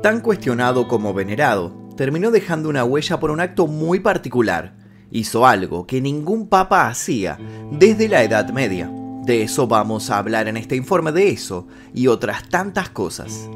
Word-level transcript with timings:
Tan 0.00 0.20
cuestionado 0.20 0.88
como 0.88 1.12
venerado, 1.12 1.82
terminó 1.96 2.30
dejando 2.30 2.68
una 2.68 2.84
huella 2.84 3.20
por 3.20 3.30
un 3.30 3.40
acto 3.40 3.66
muy 3.66 4.00
particular. 4.00 4.74
Hizo 5.10 5.46
algo 5.46 5.86
que 5.86 6.00
ningún 6.00 6.48
papa 6.48 6.88
hacía 6.88 7.38
desde 7.70 8.08
la 8.08 8.22
Edad 8.22 8.48
Media. 8.50 8.90
De 9.24 9.42
eso 9.42 9.66
vamos 9.66 10.10
a 10.10 10.18
hablar 10.18 10.48
en 10.48 10.56
este 10.56 10.74
informe 10.74 11.12
de 11.12 11.28
eso 11.28 11.66
y 11.94 12.08
otras 12.08 12.48
tantas 12.48 12.88
cosas. 12.88 13.48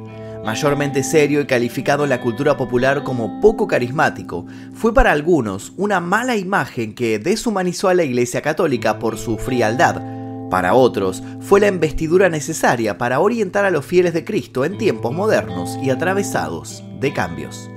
Mayormente 0.44 1.02
serio 1.02 1.40
y 1.40 1.46
calificado 1.46 2.04
en 2.04 2.10
la 2.10 2.20
cultura 2.20 2.56
popular 2.56 3.02
como 3.02 3.40
poco 3.40 3.66
carismático, 3.66 4.46
fue 4.74 4.94
para 4.94 5.10
algunos 5.10 5.72
una 5.76 5.98
mala 5.98 6.36
imagen 6.36 6.94
que 6.94 7.18
deshumanizó 7.18 7.88
a 7.88 7.94
la 7.94 8.04
Iglesia 8.04 8.42
Católica 8.42 9.00
por 9.00 9.18
su 9.18 9.38
frialdad. 9.38 10.15
Para 10.50 10.74
otros, 10.74 11.22
fue 11.40 11.60
la 11.60 11.68
investidura 11.68 12.28
necesaria 12.28 12.98
para 12.98 13.20
orientar 13.20 13.64
a 13.64 13.70
los 13.70 13.84
fieles 13.84 14.14
de 14.14 14.24
Cristo 14.24 14.64
en 14.64 14.78
tiempos 14.78 15.12
modernos 15.12 15.78
y 15.82 15.90
atravesados 15.90 16.84
de 17.00 17.12
cambios. 17.12 17.68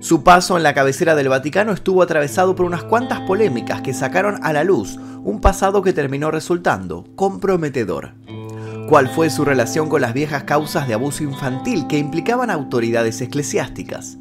Su 0.00 0.24
paso 0.24 0.56
en 0.56 0.62
la 0.62 0.72
cabecera 0.72 1.14
del 1.14 1.28
Vaticano 1.28 1.72
estuvo 1.72 2.00
atravesado 2.02 2.56
por 2.56 2.64
unas 2.64 2.84
cuantas 2.84 3.20
polémicas 3.20 3.82
que 3.82 3.92
sacaron 3.92 4.40
a 4.42 4.54
la 4.54 4.64
luz 4.64 4.98
un 5.22 5.42
pasado 5.42 5.82
que 5.82 5.92
terminó 5.92 6.30
resultando 6.30 7.04
comprometedor. 7.16 8.14
¿Cuál 8.88 9.08
fue 9.10 9.28
su 9.28 9.44
relación 9.44 9.90
con 9.90 10.00
las 10.00 10.14
viejas 10.14 10.44
causas 10.44 10.88
de 10.88 10.94
abuso 10.94 11.22
infantil 11.22 11.86
que 11.86 11.98
implicaban 11.98 12.50
autoridades 12.50 13.20
eclesiásticas? 13.20 14.16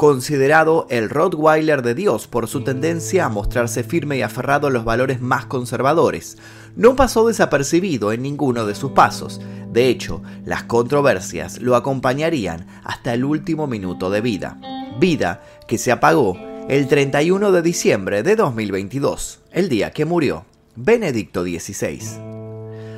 Considerado 0.00 0.86
el 0.88 1.10
Rottweiler 1.10 1.82
de 1.82 1.94
Dios 1.94 2.26
por 2.26 2.48
su 2.48 2.64
tendencia 2.64 3.26
a 3.26 3.28
mostrarse 3.28 3.84
firme 3.84 4.16
y 4.16 4.22
aferrado 4.22 4.68
a 4.68 4.70
los 4.70 4.82
valores 4.82 5.20
más 5.20 5.44
conservadores, 5.44 6.38
no 6.74 6.96
pasó 6.96 7.28
desapercibido 7.28 8.10
en 8.10 8.22
ninguno 8.22 8.64
de 8.64 8.74
sus 8.74 8.92
pasos. 8.92 9.42
De 9.70 9.88
hecho, 9.88 10.22
las 10.46 10.62
controversias 10.62 11.60
lo 11.60 11.76
acompañarían 11.76 12.66
hasta 12.82 13.12
el 13.12 13.26
último 13.26 13.66
minuto 13.66 14.08
de 14.08 14.22
vida 14.22 14.58
vida 14.98 15.42
que 15.68 15.76
se 15.76 15.92
apagó 15.92 16.34
el 16.70 16.88
31 16.88 17.52
de 17.52 17.60
diciembre 17.60 18.22
de 18.22 18.36
2022, 18.36 19.40
el 19.52 19.68
día 19.68 19.90
que 19.90 20.06
murió 20.06 20.46
Benedicto 20.76 21.42
XVI. 21.42 22.00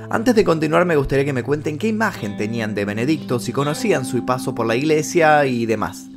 Antes 0.08 0.36
de 0.36 0.44
continuar 0.44 0.84
me 0.84 0.94
gustaría 0.94 1.24
que 1.24 1.32
me 1.32 1.42
cuenten 1.42 1.78
qué 1.78 1.88
imagen 1.88 2.36
tenían 2.36 2.76
de 2.76 2.84
Benedicto, 2.84 3.40
si 3.40 3.52
conocían 3.52 4.04
su 4.04 4.24
paso 4.24 4.54
por 4.54 4.66
la 4.66 4.76
iglesia 4.76 5.44
y 5.46 5.66
demás. 5.66 6.11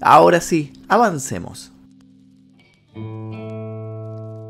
Ahora 0.00 0.40
sí, 0.40 0.72
avancemos. 0.88 1.72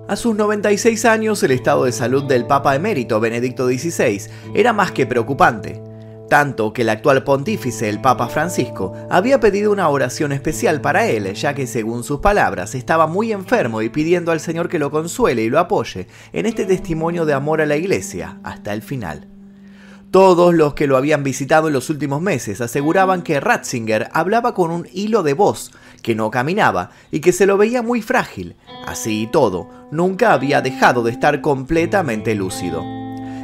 A 0.08 0.16
sus 0.16 0.34
96 0.34 1.04
años, 1.04 1.42
el 1.42 1.50
estado 1.50 1.84
de 1.84 1.92
salud 1.92 2.24
del 2.24 2.46
Papa 2.46 2.74
emérito 2.74 3.20
Benedicto 3.20 3.66
XVI 3.66 4.22
era 4.54 4.72
más 4.72 4.92
que 4.92 5.06
preocupante 5.06 5.82
tanto 6.28 6.72
que 6.72 6.82
el 6.82 6.90
actual 6.90 7.24
pontífice, 7.24 7.88
el 7.88 8.00
Papa 8.00 8.28
Francisco, 8.28 8.92
había 9.10 9.40
pedido 9.40 9.72
una 9.72 9.88
oración 9.88 10.32
especial 10.32 10.80
para 10.80 11.08
él, 11.08 11.32
ya 11.34 11.54
que 11.54 11.66
según 11.66 12.04
sus 12.04 12.20
palabras 12.20 12.74
estaba 12.74 13.06
muy 13.06 13.32
enfermo 13.32 13.82
y 13.82 13.88
pidiendo 13.88 14.30
al 14.30 14.40
Señor 14.40 14.68
que 14.68 14.78
lo 14.78 14.90
consuele 14.90 15.42
y 15.42 15.50
lo 15.50 15.58
apoye 15.58 16.06
en 16.32 16.46
este 16.46 16.66
testimonio 16.66 17.24
de 17.24 17.32
amor 17.32 17.60
a 17.60 17.66
la 17.66 17.76
Iglesia 17.76 18.38
hasta 18.44 18.72
el 18.72 18.82
final. 18.82 19.37
Todos 20.10 20.54
los 20.54 20.72
que 20.72 20.86
lo 20.86 20.96
habían 20.96 21.22
visitado 21.22 21.68
en 21.68 21.74
los 21.74 21.90
últimos 21.90 22.22
meses 22.22 22.62
aseguraban 22.62 23.20
que 23.20 23.40
Ratzinger 23.40 24.08
hablaba 24.14 24.54
con 24.54 24.70
un 24.70 24.88
hilo 24.90 25.22
de 25.22 25.34
voz, 25.34 25.70
que 26.02 26.14
no 26.14 26.30
caminaba 26.30 26.90
y 27.10 27.20
que 27.20 27.32
se 27.32 27.44
lo 27.44 27.58
veía 27.58 27.82
muy 27.82 28.00
frágil. 28.00 28.56
Así 28.86 29.22
y 29.22 29.26
todo, 29.26 29.68
nunca 29.90 30.32
había 30.32 30.62
dejado 30.62 31.02
de 31.02 31.10
estar 31.10 31.42
completamente 31.42 32.34
lúcido. 32.34 32.82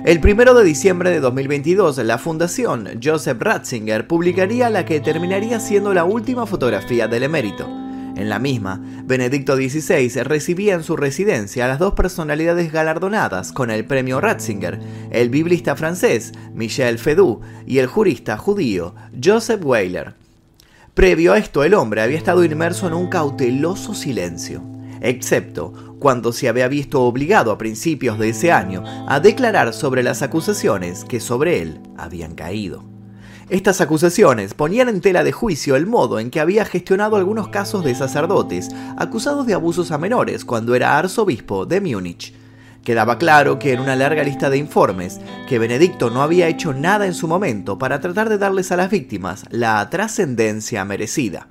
El 0.06 0.20
1 0.24 0.54
de 0.54 0.64
diciembre 0.64 1.10
de 1.10 1.20
2022, 1.20 1.98
la 1.98 2.16
Fundación 2.16 2.98
Joseph 3.02 3.40
Ratzinger 3.40 4.06
publicaría 4.06 4.70
la 4.70 4.86
que 4.86 5.00
terminaría 5.00 5.60
siendo 5.60 5.92
la 5.92 6.04
última 6.04 6.46
fotografía 6.46 7.08
del 7.08 7.24
emérito. 7.24 7.83
En 8.16 8.28
la 8.28 8.38
misma, 8.38 8.80
Benedicto 9.04 9.56
XVI 9.56 10.22
recibía 10.22 10.74
en 10.74 10.82
su 10.82 10.96
residencia 10.96 11.64
a 11.64 11.68
las 11.68 11.78
dos 11.78 11.94
personalidades 11.94 12.72
galardonadas 12.72 13.52
con 13.52 13.70
el 13.70 13.84
premio 13.84 14.20
Ratzinger, 14.20 14.78
el 15.10 15.30
biblista 15.30 15.74
francés 15.76 16.32
Michel 16.54 16.98
Fedou 16.98 17.40
y 17.66 17.78
el 17.78 17.86
jurista 17.86 18.36
judío 18.36 18.94
Joseph 19.22 19.64
Weiler. 19.64 20.14
Previo 20.94 21.32
a 21.32 21.38
esto, 21.38 21.64
el 21.64 21.74
hombre 21.74 22.02
había 22.02 22.18
estado 22.18 22.44
inmerso 22.44 22.86
en 22.86 22.94
un 22.94 23.08
cauteloso 23.08 23.94
silencio 23.94 24.74
excepto 25.04 25.96
cuando 25.98 26.32
se 26.32 26.48
había 26.48 26.68
visto 26.68 27.02
obligado 27.02 27.52
a 27.52 27.58
principios 27.58 28.18
de 28.18 28.30
ese 28.30 28.50
año 28.50 28.82
a 29.06 29.20
declarar 29.20 29.72
sobre 29.72 30.02
las 30.02 30.22
acusaciones 30.22 31.04
que 31.04 31.20
sobre 31.20 31.62
él 31.62 31.80
habían 31.96 32.34
caído. 32.34 32.93
Estas 33.50 33.82
acusaciones 33.82 34.54
ponían 34.54 34.88
en 34.88 35.02
tela 35.02 35.22
de 35.22 35.32
juicio 35.32 35.76
el 35.76 35.86
modo 35.86 36.18
en 36.18 36.30
que 36.30 36.40
había 36.40 36.64
gestionado 36.64 37.16
algunos 37.16 37.48
casos 37.48 37.84
de 37.84 37.94
sacerdotes 37.94 38.70
acusados 38.96 39.46
de 39.46 39.52
abusos 39.52 39.90
a 39.90 39.98
menores 39.98 40.46
cuando 40.46 40.74
era 40.74 40.96
arzobispo 40.96 41.66
de 41.66 41.82
Múnich. 41.82 42.34
Quedaba 42.84 43.18
claro 43.18 43.58
que 43.58 43.72
en 43.72 43.80
una 43.80 43.96
larga 43.96 44.22
lista 44.22 44.48
de 44.48 44.58
informes 44.58 45.20
que 45.48 45.58
Benedicto 45.58 46.10
no 46.10 46.22
había 46.22 46.48
hecho 46.48 46.72
nada 46.72 47.06
en 47.06 47.14
su 47.14 47.28
momento 47.28 47.78
para 47.78 48.00
tratar 48.00 48.28
de 48.28 48.38
darles 48.38 48.72
a 48.72 48.76
las 48.76 48.90
víctimas 48.90 49.44
la 49.50 49.88
trascendencia 49.90 50.84
merecida. 50.84 51.48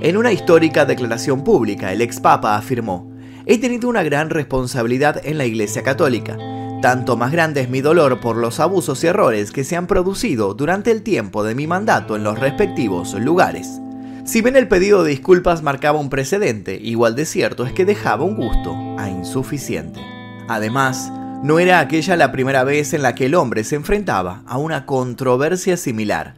En 0.00 0.16
una 0.16 0.32
histórica 0.32 0.84
declaración 0.84 1.42
pública, 1.42 1.92
el 1.92 2.00
ex 2.00 2.20
papa 2.20 2.56
afirmó, 2.56 3.12
he 3.44 3.58
tenido 3.58 3.88
una 3.88 4.02
gran 4.02 4.30
responsabilidad 4.30 5.20
en 5.24 5.38
la 5.38 5.46
Iglesia 5.46 5.82
Católica. 5.82 6.36
Tanto 6.82 7.16
más 7.16 7.32
grande 7.32 7.62
es 7.62 7.70
mi 7.70 7.80
dolor 7.80 8.20
por 8.20 8.36
los 8.36 8.60
abusos 8.60 9.02
y 9.02 9.06
errores 9.06 9.50
que 9.50 9.64
se 9.64 9.76
han 9.76 9.86
producido 9.86 10.52
durante 10.52 10.90
el 10.90 11.02
tiempo 11.02 11.42
de 11.42 11.54
mi 11.54 11.66
mandato 11.66 12.16
en 12.16 12.22
los 12.22 12.38
respectivos 12.38 13.14
lugares. 13.14 13.80
Si 14.24 14.42
bien 14.42 14.56
el 14.56 14.68
pedido 14.68 15.02
de 15.02 15.10
disculpas 15.10 15.62
marcaba 15.62 15.98
un 15.98 16.10
precedente, 16.10 16.78
igual 16.82 17.16
de 17.16 17.24
cierto 17.24 17.64
es 17.64 17.72
que 17.72 17.84
dejaba 17.84 18.24
un 18.24 18.36
gusto 18.36 18.76
a 18.98 19.08
insuficiente. 19.08 20.00
Además, 20.48 21.10
no 21.42 21.58
era 21.58 21.80
aquella 21.80 22.16
la 22.16 22.30
primera 22.30 22.62
vez 22.62 22.92
en 22.92 23.02
la 23.02 23.14
que 23.14 23.26
el 23.26 23.34
hombre 23.36 23.64
se 23.64 23.76
enfrentaba 23.76 24.42
a 24.46 24.58
una 24.58 24.84
controversia 24.84 25.76
similar. 25.76 26.34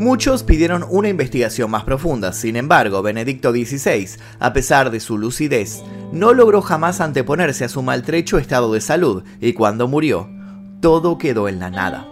Muchos 0.00 0.44
pidieron 0.44 0.86
una 0.88 1.10
investigación 1.10 1.70
más 1.70 1.84
profunda, 1.84 2.32
sin 2.32 2.56
embargo, 2.56 3.02
Benedicto 3.02 3.52
XVI, 3.52 4.08
a 4.38 4.54
pesar 4.54 4.90
de 4.90 4.98
su 4.98 5.18
lucidez, 5.18 5.82
no 6.10 6.32
logró 6.32 6.62
jamás 6.62 7.02
anteponerse 7.02 7.66
a 7.66 7.68
su 7.68 7.82
maltrecho 7.82 8.38
estado 8.38 8.72
de 8.72 8.80
salud 8.80 9.24
y 9.42 9.52
cuando 9.52 9.88
murió, 9.88 10.26
todo 10.80 11.18
quedó 11.18 11.48
en 11.48 11.58
la 11.58 11.68
nada. 11.68 12.08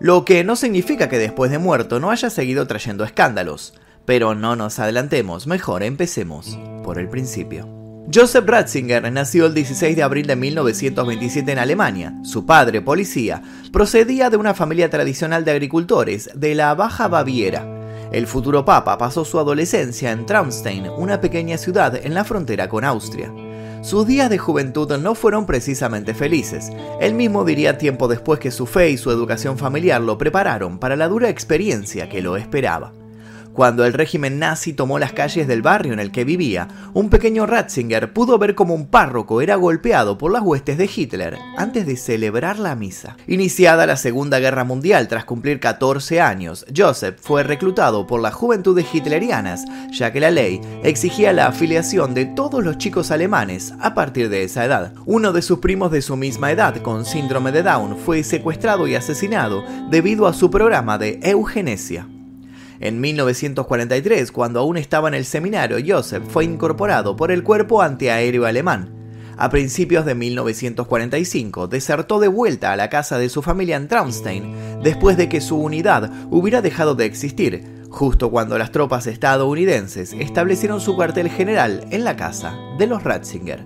Lo 0.00 0.24
que 0.24 0.44
no 0.44 0.56
significa 0.56 1.10
que 1.10 1.18
después 1.18 1.50
de 1.50 1.58
muerto 1.58 2.00
no 2.00 2.10
haya 2.10 2.30
seguido 2.30 2.66
trayendo 2.66 3.04
escándalos, 3.04 3.74
pero 4.06 4.34
no 4.34 4.56
nos 4.56 4.78
adelantemos, 4.78 5.46
mejor 5.46 5.82
empecemos 5.82 6.58
por 6.84 6.98
el 6.98 7.10
principio. 7.10 7.85
Joseph 8.12 8.46
Ratzinger 8.46 9.10
nació 9.12 9.46
el 9.46 9.54
16 9.54 9.96
de 9.96 10.02
abril 10.02 10.28
de 10.28 10.36
1927 10.36 11.50
en 11.50 11.58
Alemania. 11.58 12.14
Su 12.22 12.46
padre, 12.46 12.80
policía, 12.80 13.42
procedía 13.72 14.30
de 14.30 14.36
una 14.36 14.54
familia 14.54 14.88
tradicional 14.88 15.44
de 15.44 15.50
agricultores 15.50 16.30
de 16.34 16.54
la 16.54 16.72
Baja 16.74 17.08
Baviera. 17.08 17.66
El 18.12 18.28
futuro 18.28 18.64
papa 18.64 18.96
pasó 18.96 19.24
su 19.24 19.40
adolescencia 19.40 20.12
en 20.12 20.24
Traunstein, 20.24 20.88
una 20.96 21.20
pequeña 21.20 21.58
ciudad 21.58 21.96
en 21.96 22.14
la 22.14 22.22
frontera 22.22 22.68
con 22.68 22.84
Austria. 22.84 23.32
Sus 23.82 24.06
días 24.06 24.30
de 24.30 24.38
juventud 24.38 24.96
no 24.98 25.16
fueron 25.16 25.44
precisamente 25.44 26.14
felices. 26.14 26.70
Él 27.00 27.14
mismo 27.14 27.44
diría 27.44 27.76
tiempo 27.76 28.06
después 28.06 28.38
que 28.38 28.52
su 28.52 28.66
fe 28.66 28.90
y 28.90 28.98
su 28.98 29.10
educación 29.10 29.58
familiar 29.58 30.00
lo 30.00 30.16
prepararon 30.16 30.78
para 30.78 30.94
la 30.94 31.08
dura 31.08 31.28
experiencia 31.28 32.08
que 32.08 32.22
lo 32.22 32.36
esperaba. 32.36 32.92
Cuando 33.56 33.86
el 33.86 33.94
régimen 33.94 34.38
nazi 34.38 34.74
tomó 34.74 34.98
las 34.98 35.14
calles 35.14 35.48
del 35.48 35.62
barrio 35.62 35.94
en 35.94 35.98
el 35.98 36.12
que 36.12 36.24
vivía, 36.24 36.68
un 36.92 37.08
pequeño 37.08 37.46
Ratzinger 37.46 38.12
pudo 38.12 38.36
ver 38.36 38.54
cómo 38.54 38.74
un 38.74 38.86
párroco 38.86 39.40
era 39.40 39.54
golpeado 39.54 40.18
por 40.18 40.30
las 40.30 40.42
huestes 40.42 40.76
de 40.76 40.90
Hitler 40.94 41.38
antes 41.56 41.86
de 41.86 41.96
celebrar 41.96 42.58
la 42.58 42.74
misa. 42.74 43.16
Iniciada 43.26 43.86
la 43.86 43.96
Segunda 43.96 44.40
Guerra 44.40 44.64
Mundial 44.64 45.08
tras 45.08 45.24
cumplir 45.24 45.58
14 45.58 46.20
años, 46.20 46.66
Joseph 46.76 47.16
fue 47.18 47.44
reclutado 47.44 48.06
por 48.06 48.20
las 48.20 48.34
juventudes 48.34 48.94
hitlerianas, 48.94 49.64
ya 49.90 50.12
que 50.12 50.20
la 50.20 50.30
ley 50.30 50.60
exigía 50.84 51.32
la 51.32 51.46
afiliación 51.46 52.12
de 52.12 52.26
todos 52.26 52.62
los 52.62 52.76
chicos 52.76 53.10
alemanes 53.10 53.72
a 53.80 53.94
partir 53.94 54.28
de 54.28 54.42
esa 54.44 54.66
edad. 54.66 54.92
Uno 55.06 55.32
de 55.32 55.40
sus 55.40 55.60
primos 55.60 55.90
de 55.90 56.02
su 56.02 56.14
misma 56.14 56.52
edad, 56.52 56.76
con 56.82 57.06
síndrome 57.06 57.52
de 57.52 57.62
Down, 57.62 57.96
fue 58.04 58.22
secuestrado 58.22 58.86
y 58.86 58.96
asesinado 58.96 59.64
debido 59.88 60.26
a 60.26 60.34
su 60.34 60.50
programa 60.50 60.98
de 60.98 61.20
eugenesia. 61.22 62.06
En 62.80 63.00
1943, 63.00 64.32
cuando 64.32 64.60
aún 64.60 64.76
estaba 64.76 65.08
en 65.08 65.14
el 65.14 65.24
seminario, 65.24 65.78
Joseph 65.86 66.24
fue 66.28 66.44
incorporado 66.44 67.16
por 67.16 67.30
el 67.30 67.42
Cuerpo 67.42 67.82
Antiaéreo 67.82 68.44
Alemán. 68.44 68.92
A 69.38 69.50
principios 69.50 70.06
de 70.06 70.14
1945, 70.14 71.68
desertó 71.68 72.20
de 72.20 72.28
vuelta 72.28 72.72
a 72.72 72.76
la 72.76 72.88
casa 72.88 73.18
de 73.18 73.28
su 73.28 73.42
familia 73.42 73.76
en 73.76 73.88
Traunstein, 73.88 74.54
después 74.82 75.16
de 75.16 75.28
que 75.28 75.40
su 75.40 75.58
unidad 75.58 76.10
hubiera 76.30 76.62
dejado 76.62 76.94
de 76.94 77.04
existir, 77.04 77.64
justo 77.90 78.30
cuando 78.30 78.58
las 78.58 78.72
tropas 78.72 79.06
estadounidenses 79.06 80.14
establecieron 80.14 80.80
su 80.80 80.96
cuartel 80.96 81.30
general 81.30 81.86
en 81.90 82.04
la 82.04 82.16
casa 82.16 82.56
de 82.78 82.86
los 82.86 83.02
Ratzinger. 83.02 83.64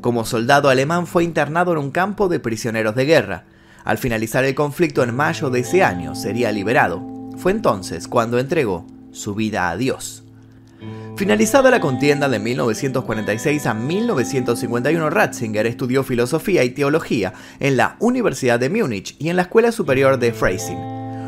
Como 0.00 0.24
soldado 0.24 0.68
alemán 0.68 1.08
fue 1.08 1.24
internado 1.24 1.72
en 1.72 1.78
un 1.78 1.90
campo 1.90 2.28
de 2.28 2.38
prisioneros 2.38 2.94
de 2.94 3.04
guerra. 3.04 3.44
Al 3.84 3.98
finalizar 3.98 4.44
el 4.44 4.54
conflicto 4.54 5.02
en 5.02 5.14
mayo 5.14 5.50
de 5.50 5.60
ese 5.60 5.82
año 5.82 6.14
sería 6.14 6.52
liberado. 6.52 7.17
Fue 7.38 7.52
entonces 7.52 8.08
cuando 8.08 8.38
entregó 8.38 8.84
su 9.12 9.34
vida 9.34 9.70
a 9.70 9.76
Dios. 9.76 10.24
Finalizada 11.16 11.70
la 11.70 11.80
contienda 11.80 12.28
de 12.28 12.38
1946 12.38 13.66
a 13.66 13.74
1951, 13.74 15.10
Ratzinger 15.10 15.66
estudió 15.66 16.04
filosofía 16.04 16.64
y 16.64 16.70
teología 16.70 17.32
en 17.58 17.76
la 17.76 17.96
Universidad 18.00 18.60
de 18.60 18.70
Múnich 18.70 19.16
y 19.18 19.28
en 19.28 19.36
la 19.36 19.42
Escuela 19.42 19.72
Superior 19.72 20.18
de 20.18 20.32
Freising. 20.32 20.78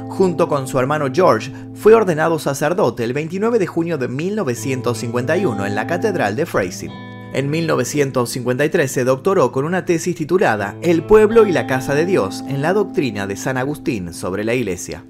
Junto 0.09 0.49
con 0.49 0.67
su 0.67 0.79
hermano 0.79 1.07
George, 1.12 1.53
fue 1.75 1.95
ordenado 1.95 2.39
sacerdote 2.39 3.05
el 3.05 3.12
29 3.12 3.59
de 3.59 3.67
junio 3.67 3.97
de 3.97 4.09
1951 4.09 5.67
en 5.67 5.75
la 5.75 5.87
Catedral 5.87 6.35
de 6.35 6.47
Freising. 6.47 6.93
En 7.33 7.49
1953 7.49 8.91
se 8.91 9.05
doctoró 9.05 9.53
con 9.53 9.65
una 9.65 9.85
tesis 9.85 10.17
titulada 10.17 10.75
El 10.83 11.05
pueblo 11.05 11.47
y 11.47 11.53
la 11.53 11.69
casa 11.69 11.95
de 11.95 12.07
Dios 12.07 12.43
en 12.49 12.62
la 12.62 12.73
doctrina 12.73 13.29
de 13.29 13.37
San 13.37 13.57
Agustín 13.57 14.12
sobre 14.12 14.43
la 14.43 14.55
Iglesia. 14.55 15.05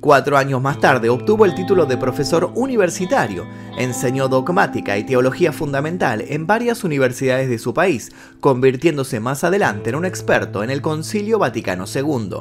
Cuatro 0.00 0.38
años 0.38 0.62
más 0.62 0.80
tarde 0.80 1.10
obtuvo 1.10 1.44
el 1.44 1.54
título 1.54 1.84
de 1.84 1.98
profesor 1.98 2.52
universitario, 2.54 3.46
enseñó 3.76 4.28
dogmática 4.28 4.96
y 4.96 5.04
teología 5.04 5.52
fundamental 5.52 6.24
en 6.26 6.46
varias 6.46 6.84
universidades 6.84 7.50
de 7.50 7.58
su 7.58 7.74
país, 7.74 8.10
convirtiéndose 8.40 9.20
más 9.20 9.44
adelante 9.44 9.90
en 9.90 9.96
un 9.96 10.06
experto 10.06 10.64
en 10.64 10.70
el 10.70 10.80
Concilio 10.80 11.38
Vaticano 11.38 11.84
II. 11.84 12.36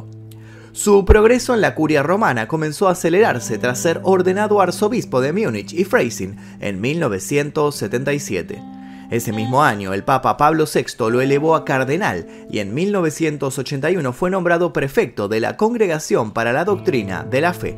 Su 0.71 1.03
progreso 1.03 1.53
en 1.53 1.59
la 1.59 1.75
curia 1.75 2.01
romana 2.01 2.47
comenzó 2.47 2.87
a 2.87 2.91
acelerarse 2.91 3.57
tras 3.57 3.79
ser 3.79 3.99
ordenado 4.03 4.61
arzobispo 4.61 5.19
de 5.19 5.33
Múnich 5.33 5.73
y 5.73 5.83
Freising 5.83 6.37
en 6.61 6.79
1977. 6.79 8.78
Ese 9.09 9.31
mismo 9.33 9.63
año, 9.63 9.93
el 9.93 10.03
Papa 10.03 10.37
Pablo 10.37 10.65
VI 10.71 11.09
lo 11.09 11.21
elevó 11.21 11.55
a 11.55 11.65
cardenal 11.65 12.27
y 12.49 12.59
en 12.59 12.73
1981 12.73 14.13
fue 14.13 14.29
nombrado 14.29 14.71
prefecto 14.71 15.27
de 15.27 15.39
la 15.39 15.57
Congregación 15.57 16.31
para 16.31 16.53
la 16.53 16.63
Doctrina 16.63 17.23
de 17.23 17.41
la 17.41 17.53
Fe. 17.53 17.77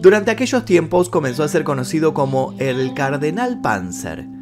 Durante 0.00 0.30
aquellos 0.30 0.64
tiempos 0.64 1.08
comenzó 1.08 1.44
a 1.44 1.48
ser 1.48 1.62
conocido 1.62 2.14
como 2.14 2.54
el 2.58 2.94
Cardenal 2.94 3.60
Panzer 3.60 4.39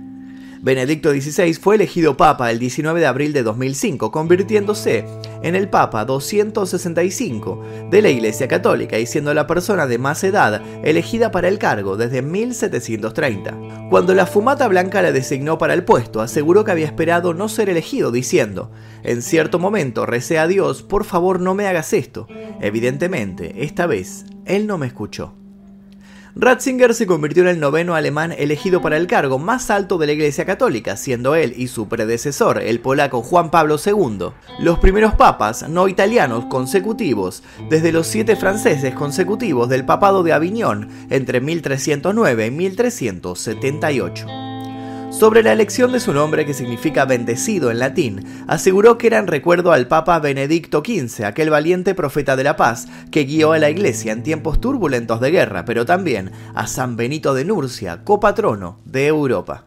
Benedicto 0.60 1.12
XVI 1.12 1.54
fue 1.54 1.76
elegido 1.76 2.16
papa 2.16 2.50
el 2.50 2.58
19 2.58 2.98
de 2.98 3.06
abril 3.06 3.32
de 3.32 3.44
2005, 3.44 4.10
convirtiéndose 4.10 5.04
en 5.42 5.54
el 5.54 5.68
papa 5.68 6.04
265 6.04 7.62
de 7.90 8.02
la 8.02 8.08
Iglesia 8.08 8.48
Católica 8.48 8.98
y 8.98 9.06
siendo 9.06 9.32
la 9.34 9.46
persona 9.46 9.86
de 9.86 9.98
más 9.98 10.24
edad 10.24 10.60
elegida 10.82 11.30
para 11.30 11.46
el 11.46 11.58
cargo 11.58 11.96
desde 11.96 12.22
1730. 12.22 13.88
Cuando 13.88 14.14
la 14.14 14.26
fumata 14.26 14.66
blanca 14.66 15.00
le 15.00 15.12
designó 15.12 15.58
para 15.58 15.74
el 15.74 15.84
puesto, 15.84 16.20
aseguró 16.20 16.64
que 16.64 16.72
había 16.72 16.86
esperado 16.86 17.34
no 17.34 17.48
ser 17.48 17.70
elegido, 17.70 18.10
diciendo, 18.10 18.72
en 19.04 19.22
cierto 19.22 19.60
momento 19.60 20.06
recé 20.06 20.38
a 20.38 20.48
Dios, 20.48 20.82
por 20.82 21.04
favor 21.04 21.40
no 21.40 21.54
me 21.54 21.68
hagas 21.68 21.92
esto. 21.92 22.26
Evidentemente, 22.60 23.64
esta 23.64 23.86
vez, 23.86 24.26
él 24.44 24.66
no 24.66 24.76
me 24.76 24.88
escuchó. 24.88 25.34
Ratzinger 26.34 26.94
se 26.94 27.06
convirtió 27.06 27.42
en 27.42 27.48
el 27.48 27.60
noveno 27.60 27.94
alemán 27.94 28.32
elegido 28.36 28.80
para 28.80 28.96
el 28.96 29.06
cargo 29.06 29.38
más 29.38 29.70
alto 29.70 29.98
de 29.98 30.06
la 30.06 30.12
Iglesia 30.12 30.44
Católica, 30.44 30.96
siendo 30.96 31.34
él 31.34 31.54
y 31.56 31.68
su 31.68 31.88
predecesor, 31.88 32.58
el 32.58 32.80
polaco 32.80 33.22
Juan 33.22 33.50
Pablo 33.50 33.76
II, 33.84 34.30
los 34.60 34.78
primeros 34.78 35.14
papas 35.14 35.68
no 35.68 35.88
italianos 35.88 36.46
consecutivos 36.46 37.42
desde 37.68 37.92
los 37.92 38.06
siete 38.06 38.36
franceses 38.36 38.94
consecutivos 38.94 39.68
del 39.68 39.84
papado 39.84 40.22
de 40.22 40.32
Aviñón 40.32 40.88
entre 41.10 41.40
1309 41.40 42.46
y 42.46 42.50
1378 42.50 44.47
sobre 45.10 45.42
la 45.42 45.52
elección 45.52 45.92
de 45.92 46.00
su 46.00 46.12
nombre 46.12 46.44
que 46.44 46.54
significa 46.54 47.04
bendecido 47.04 47.70
en 47.70 47.78
latín, 47.78 48.44
aseguró 48.46 48.98
que 48.98 49.08
era 49.08 49.18
en 49.18 49.26
recuerdo 49.26 49.72
al 49.72 49.88
Papa 49.88 50.18
Benedicto 50.18 50.82
XV, 50.84 51.24
aquel 51.24 51.50
valiente 51.50 51.94
profeta 51.94 52.36
de 52.36 52.44
la 52.44 52.56
paz 52.56 52.86
que 53.10 53.24
guió 53.24 53.52
a 53.52 53.58
la 53.58 53.70
Iglesia 53.70 54.12
en 54.12 54.22
tiempos 54.22 54.60
turbulentos 54.60 55.20
de 55.20 55.30
guerra, 55.30 55.64
pero 55.64 55.86
también 55.86 56.30
a 56.54 56.66
San 56.66 56.96
Benito 56.96 57.34
de 57.34 57.44
Nurcia, 57.44 58.04
copatrono 58.04 58.78
de 58.84 59.06
Europa. 59.06 59.64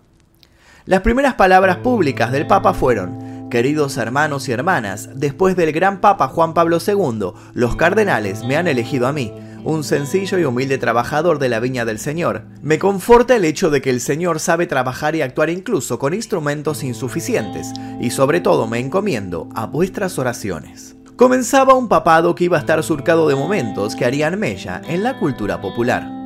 Las 0.85 1.01
primeras 1.01 1.33
palabras 1.33 1.77
públicas 1.77 2.31
del 2.31 2.47
Papa 2.47 2.73
fueron, 2.73 3.31
Queridos 3.51 3.97
hermanos 3.97 4.47
y 4.47 4.53
hermanas, 4.53 5.09
después 5.13 5.57
del 5.57 5.73
gran 5.73 5.99
Papa 5.99 6.29
Juan 6.29 6.53
Pablo 6.53 6.77
II, 6.85 7.33
los 7.53 7.75
cardenales 7.75 8.45
me 8.45 8.55
han 8.55 8.65
elegido 8.65 9.07
a 9.07 9.11
mí, 9.11 9.33
un 9.63 9.83
sencillo 9.83 10.39
y 10.39 10.45
humilde 10.45 10.77
trabajador 10.77 11.39
de 11.39 11.49
la 11.49 11.59
viña 11.59 11.85
del 11.85 11.99
Señor. 11.99 12.43
Me 12.61 12.79
conforta 12.79 13.35
el 13.35 13.45
hecho 13.45 13.69
de 13.69 13.81
que 13.81 13.89
el 13.89 14.01
Señor 14.01 14.39
sabe 14.39 14.67
trabajar 14.67 15.15
y 15.15 15.21
actuar 15.21 15.49
incluso 15.49 15.99
con 15.99 16.13
instrumentos 16.13 16.83
insuficientes, 16.83 17.71
y 17.99 18.11
sobre 18.11 18.41
todo 18.41 18.67
me 18.67 18.79
encomiendo 18.79 19.49
a 19.55 19.65
vuestras 19.65 20.17
oraciones. 20.19 20.95
Comenzaba 21.15 21.75
un 21.75 21.87
papado 21.87 22.33
que 22.35 22.45
iba 22.45 22.57
a 22.57 22.61
estar 22.61 22.81
surcado 22.83 23.27
de 23.27 23.35
momentos 23.35 23.95
que 23.95 24.05
harían 24.05 24.39
mella 24.39 24.81
en 24.87 25.03
la 25.03 25.19
cultura 25.19 25.61
popular. 25.61 26.20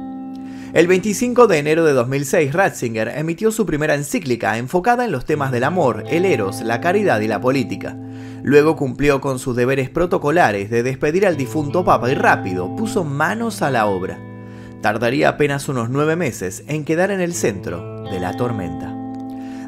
El 0.76 0.88
25 0.88 1.48
de 1.48 1.58
enero 1.58 1.86
de 1.86 1.94
2006, 1.94 2.52
Ratzinger 2.52 3.08
emitió 3.08 3.50
su 3.54 3.66
primera 3.66 3.96
encíclica 3.96 4.58
enfocada 4.58 5.06
en 5.06 5.14
los 5.14 5.24
temas 5.24 5.54
del 5.54 5.64
amor, 5.64 6.04
el 6.10 6.26
eros, 6.26 6.60
la 6.60 6.82
caridad 6.82 7.22
y 7.22 7.30
la 7.30 7.40
política. 7.40 7.98
Luego 8.44 8.76
cumplió 8.76 9.22
con 9.22 9.40
sus 9.40 9.56
deberes 9.56 9.90
protocolares 9.90 10.70
de 10.70 10.84
despedir 10.84 11.26
al 11.26 11.38
difunto 11.38 11.86
papa 11.86 12.12
y 12.12 12.16
rápido 12.16 12.76
puso 12.76 13.06
manos 13.06 13.62
a 13.62 13.72
la 13.72 13.86
obra. 13.86 14.20
Tardaría 14.82 15.30
apenas 15.30 15.70
unos 15.70 15.90
nueve 15.90 16.18
meses 16.18 16.66
en 16.68 16.84
quedar 16.84 17.10
en 17.10 17.22
el 17.22 17.34
centro 17.34 18.04
de 18.12 18.20
la 18.20 18.36
tormenta. 18.36 18.94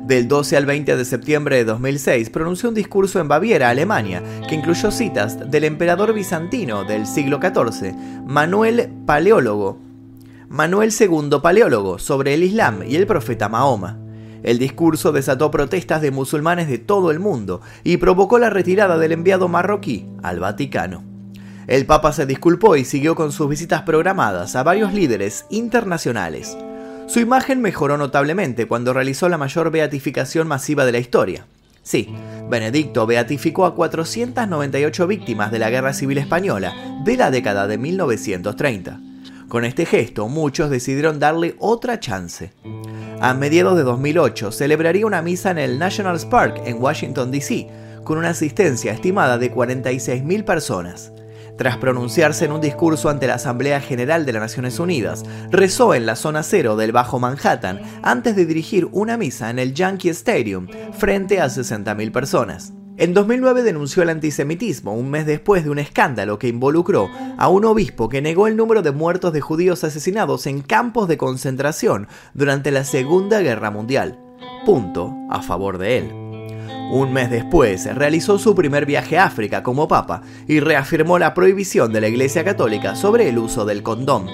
Del 0.03 0.27
12 0.27 0.57
al 0.57 0.65
20 0.65 0.97
de 0.97 1.05
septiembre 1.05 1.55
de 1.55 1.63
2006 1.63 2.29
pronunció 2.31 2.67
un 2.67 2.75
discurso 2.75 3.21
en 3.21 3.29
Baviera, 3.29 3.69
Alemania, 3.69 4.21
que 4.49 4.55
incluyó 4.55 4.91
citas 4.91 5.49
del 5.49 5.63
emperador 5.63 6.13
bizantino 6.13 6.83
del 6.83 7.07
siglo 7.07 7.39
XIV, 7.41 7.95
Manuel 8.25 8.89
Paleólogo, 9.05 9.86
Manuel 10.49 10.93
II 10.97 11.39
Paleólogo, 11.43 11.99
sobre 11.99 12.33
el 12.33 12.41
Islam 12.41 12.83
y 12.87 12.95
el 12.95 13.05
profeta 13.05 13.49
Mahoma. 13.49 13.99
El 14.43 14.59
discurso 14.59 15.11
desató 15.11 15.51
protestas 15.51 16.01
de 16.01 16.11
musulmanes 16.11 16.69
de 16.69 16.77
todo 16.77 17.11
el 17.11 17.19
mundo 17.19 17.61
y 17.83 17.97
provocó 17.97 18.39
la 18.39 18.49
retirada 18.49 18.97
del 18.97 19.11
enviado 19.11 19.49
marroquí 19.49 20.07
al 20.23 20.39
Vaticano. 20.39 21.03
El 21.67 21.85
Papa 21.85 22.13
se 22.13 22.25
disculpó 22.25 22.77
y 22.77 22.85
siguió 22.85 23.13
con 23.13 23.33
sus 23.33 23.49
visitas 23.49 23.81
programadas 23.81 24.55
a 24.55 24.63
varios 24.63 24.93
líderes 24.93 25.45
internacionales. 25.49 26.57
Su 27.07 27.19
imagen 27.19 27.61
mejoró 27.61 27.97
notablemente 27.97 28.67
cuando 28.67 28.93
realizó 28.93 29.27
la 29.27 29.37
mayor 29.37 29.69
beatificación 29.69 30.47
masiva 30.47 30.85
de 30.85 30.93
la 30.93 30.99
historia. 30.99 31.45
Sí, 31.83 32.13
Benedicto 32.49 33.05
beatificó 33.05 33.65
a 33.65 33.75
498 33.75 35.07
víctimas 35.07 35.51
de 35.51 35.59
la 35.59 35.69
Guerra 35.69 35.93
Civil 35.93 36.17
Española 36.19 36.73
de 37.03 37.17
la 37.17 37.31
década 37.31 37.67
de 37.67 37.77
1930. 37.77 39.06
Con 39.49 39.63
este 39.63 39.85
gesto, 39.85 40.27
muchos 40.27 40.69
decidieron 40.69 41.19
darle 41.19 41.55
otra 41.59 42.01
chance. 42.01 42.51
A 43.21 43.33
mediados 43.33 43.77
de 43.77 43.83
2008 43.83 44.51
celebraría 44.51 45.05
una 45.05 45.21
misa 45.21 45.51
en 45.51 45.57
el 45.57 45.79
National 45.79 46.19
Park 46.29 46.61
en 46.65 46.81
Washington, 46.81 47.31
D.C., 47.31 47.67
con 48.03 48.17
una 48.17 48.29
asistencia 48.29 48.91
estimada 48.91 49.37
de 49.37 49.53
46.000 49.53 50.43
personas. 50.43 51.13
Tras 51.57 51.77
pronunciarse 51.77 52.45
en 52.45 52.51
un 52.51 52.61
discurso 52.61 53.09
ante 53.09 53.25
la 53.25 53.35
Asamblea 53.35 53.79
General 53.79 54.25
de 54.25 54.33
las 54.33 54.41
Naciones 54.41 54.79
Unidas, 54.79 55.23
rezó 55.49 55.93
en 55.95 56.05
la 56.05 56.17
zona 56.17 56.43
cero 56.43 56.75
del 56.75 56.91
Bajo 56.91 57.17
Manhattan 57.17 57.81
antes 58.03 58.35
de 58.35 58.45
dirigir 58.45 58.87
una 58.91 59.17
misa 59.17 59.49
en 59.49 59.59
el 59.59 59.73
Yankee 59.73 60.09
Stadium 60.09 60.67
frente 60.91 61.39
a 61.39 61.45
60.000 61.47 62.11
personas. 62.11 62.73
En 62.99 63.13
2009 63.13 63.61
denunció 63.61 64.01
el 64.01 64.09
antisemitismo, 64.09 64.95
un 64.95 65.11
mes 65.11 65.27
después 65.27 65.63
de 65.63 65.69
un 65.69 65.77
escándalo 65.77 66.39
que 66.39 66.47
involucró 66.47 67.11
a 67.37 67.47
un 67.47 67.63
obispo 67.63 68.09
que 68.09 68.23
negó 68.23 68.47
el 68.47 68.57
número 68.57 68.81
de 68.81 68.91
muertos 68.91 69.33
de 69.33 69.41
judíos 69.41 69.83
asesinados 69.83 70.47
en 70.47 70.61
campos 70.63 71.07
de 71.07 71.15
concentración 71.15 72.07
durante 72.33 72.71
la 72.71 72.83
Segunda 72.83 73.39
Guerra 73.41 73.69
Mundial. 73.69 74.17
Punto 74.65 75.13
a 75.29 75.43
favor 75.43 75.77
de 75.77 75.97
él. 75.99 76.11
Un 76.91 77.13
mes 77.13 77.29
después 77.29 77.85
realizó 77.93 78.39
su 78.39 78.55
primer 78.55 78.87
viaje 78.87 79.19
a 79.19 79.25
África 79.25 79.61
como 79.61 79.87
papa 79.87 80.23
y 80.47 80.59
reafirmó 80.59 81.19
la 81.19 81.35
prohibición 81.35 81.93
de 81.93 82.01
la 82.01 82.07
Iglesia 82.07 82.43
Católica 82.43 82.95
sobre 82.95 83.29
el 83.29 83.37
uso 83.37 83.65
del 83.65 83.83
condón. 83.83 84.25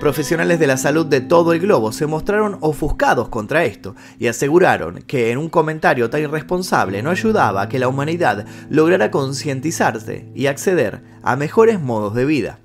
Profesionales 0.00 0.58
de 0.58 0.66
la 0.66 0.76
salud 0.76 1.06
de 1.06 1.22
todo 1.22 1.54
el 1.54 1.60
globo 1.60 1.90
se 1.90 2.06
mostraron 2.06 2.58
ofuscados 2.60 3.30
contra 3.30 3.64
esto 3.64 3.96
y 4.18 4.26
aseguraron 4.26 5.02
que 5.06 5.30
en 5.30 5.38
un 5.38 5.48
comentario 5.48 6.10
tan 6.10 6.20
irresponsable 6.20 7.02
no 7.02 7.10
ayudaba 7.10 7.62
a 7.62 7.68
que 7.68 7.78
la 7.78 7.88
humanidad 7.88 8.44
lograra 8.68 9.10
concientizarse 9.10 10.26
y 10.34 10.48
acceder 10.48 11.00
a 11.22 11.34
mejores 11.36 11.80
modos 11.80 12.14
de 12.14 12.26
vida. 12.26 12.58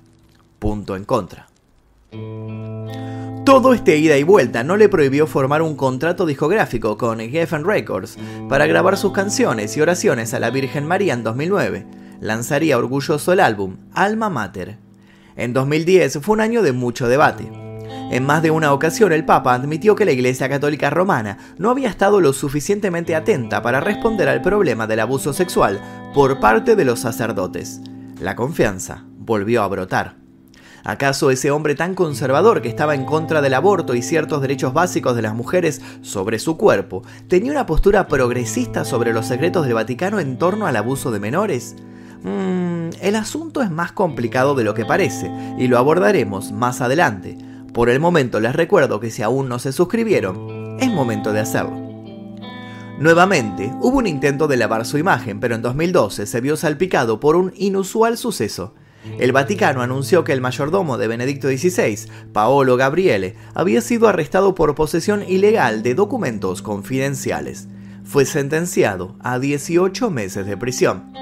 Punto 0.58 0.94
en 0.94 1.04
contra. 1.04 1.48
Todo 3.44 3.72
este 3.72 3.96
ida 3.96 4.18
y 4.18 4.22
vuelta 4.22 4.62
no 4.62 4.76
le 4.76 4.90
prohibió 4.90 5.26
formar 5.26 5.62
un 5.62 5.74
contrato 5.74 6.26
discográfico 6.26 6.98
con 6.98 7.18
Geffen 7.18 7.64
Records 7.64 8.18
para 8.48 8.66
grabar 8.66 8.98
sus 8.98 9.12
canciones 9.12 9.74
y 9.76 9.80
oraciones 9.80 10.34
a 10.34 10.38
la 10.38 10.50
Virgen 10.50 10.86
María 10.86 11.14
en 11.14 11.24
2009. 11.24 11.86
Lanzaría 12.20 12.76
orgulloso 12.76 13.32
el 13.32 13.40
álbum 13.40 13.78
Alma 13.94 14.28
Mater. 14.28 14.81
En 15.36 15.52
2010 15.52 16.18
fue 16.20 16.34
un 16.34 16.40
año 16.40 16.62
de 16.62 16.72
mucho 16.72 17.08
debate. 17.08 17.50
En 18.10 18.24
más 18.24 18.42
de 18.42 18.50
una 18.50 18.72
ocasión 18.74 19.12
el 19.12 19.24
Papa 19.24 19.54
admitió 19.54 19.94
que 19.94 20.04
la 20.04 20.12
Iglesia 20.12 20.48
Católica 20.48 20.90
Romana 20.90 21.38
no 21.56 21.70
había 21.70 21.88
estado 21.88 22.20
lo 22.20 22.34
suficientemente 22.34 23.16
atenta 23.16 23.62
para 23.62 23.80
responder 23.80 24.28
al 24.28 24.42
problema 24.42 24.86
del 24.86 25.00
abuso 25.00 25.32
sexual 25.32 25.80
por 26.14 26.38
parte 26.38 26.76
de 26.76 26.84
los 26.84 27.00
sacerdotes. 27.00 27.80
La 28.20 28.36
confianza 28.36 29.04
volvió 29.16 29.62
a 29.62 29.68
brotar. 29.68 30.16
¿Acaso 30.84 31.30
ese 31.30 31.50
hombre 31.50 31.74
tan 31.74 31.94
conservador 31.94 32.60
que 32.60 32.68
estaba 32.68 32.94
en 32.94 33.04
contra 33.04 33.40
del 33.40 33.54
aborto 33.54 33.94
y 33.94 34.02
ciertos 34.02 34.42
derechos 34.42 34.74
básicos 34.74 35.14
de 35.14 35.22
las 35.22 35.34
mujeres 35.34 35.80
sobre 36.02 36.38
su 36.38 36.56
cuerpo 36.56 37.02
tenía 37.28 37.52
una 37.52 37.66
postura 37.66 38.08
progresista 38.08 38.84
sobre 38.84 39.12
los 39.12 39.26
secretos 39.26 39.64
del 39.64 39.74
Vaticano 39.74 40.18
en 40.18 40.38
torno 40.38 40.66
al 40.66 40.76
abuso 40.76 41.12
de 41.12 41.20
menores? 41.20 41.76
Mm, 42.22 42.90
el 43.00 43.16
asunto 43.16 43.62
es 43.62 43.70
más 43.70 43.92
complicado 43.92 44.54
de 44.54 44.64
lo 44.64 44.74
que 44.74 44.84
parece 44.84 45.30
y 45.58 45.66
lo 45.66 45.78
abordaremos 45.78 46.52
más 46.52 46.80
adelante. 46.80 47.36
Por 47.72 47.88
el 47.88 48.00
momento 48.00 48.38
les 48.38 48.54
recuerdo 48.54 49.00
que 49.00 49.10
si 49.10 49.22
aún 49.22 49.48
no 49.48 49.58
se 49.58 49.72
suscribieron, 49.72 50.78
es 50.78 50.90
momento 50.90 51.32
de 51.32 51.40
hacerlo. 51.40 51.82
Nuevamente, 52.98 53.72
hubo 53.80 53.98
un 53.98 54.06
intento 54.06 54.46
de 54.46 54.56
lavar 54.56 54.84
su 54.84 54.98
imagen, 54.98 55.40
pero 55.40 55.54
en 55.54 55.62
2012 55.62 56.26
se 56.26 56.40
vio 56.40 56.56
salpicado 56.56 57.18
por 57.18 57.34
un 57.34 57.52
inusual 57.56 58.16
suceso. 58.16 58.74
El 59.18 59.32
Vaticano 59.32 59.82
anunció 59.82 60.22
que 60.22 60.32
el 60.32 60.40
mayordomo 60.40 60.98
de 60.98 61.08
Benedicto 61.08 61.48
XVI, 61.48 62.08
Paolo 62.32 62.76
Gabriele, 62.76 63.34
había 63.54 63.80
sido 63.80 64.06
arrestado 64.06 64.54
por 64.54 64.76
posesión 64.76 65.24
ilegal 65.26 65.82
de 65.82 65.94
documentos 65.94 66.62
confidenciales. 66.62 67.66
Fue 68.04 68.24
sentenciado 68.24 69.16
a 69.20 69.40
18 69.40 70.10
meses 70.10 70.46
de 70.46 70.56
prisión. 70.56 71.12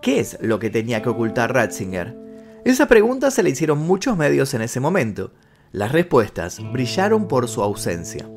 ¿Qué 0.00 0.20
es 0.20 0.38
lo 0.40 0.60
que 0.60 0.70
tenía 0.70 1.02
que 1.02 1.08
ocultar 1.08 1.52
Ratzinger? 1.52 2.16
Esa 2.64 2.86
pregunta 2.86 3.30
se 3.30 3.42
le 3.42 3.50
hicieron 3.50 3.78
muchos 3.78 4.16
medios 4.16 4.54
en 4.54 4.62
ese 4.62 4.78
momento. 4.78 5.32
Las 5.72 5.90
respuestas 5.90 6.60
brillaron 6.72 7.26
por 7.26 7.48
su 7.48 7.62
ausencia. 7.62 8.28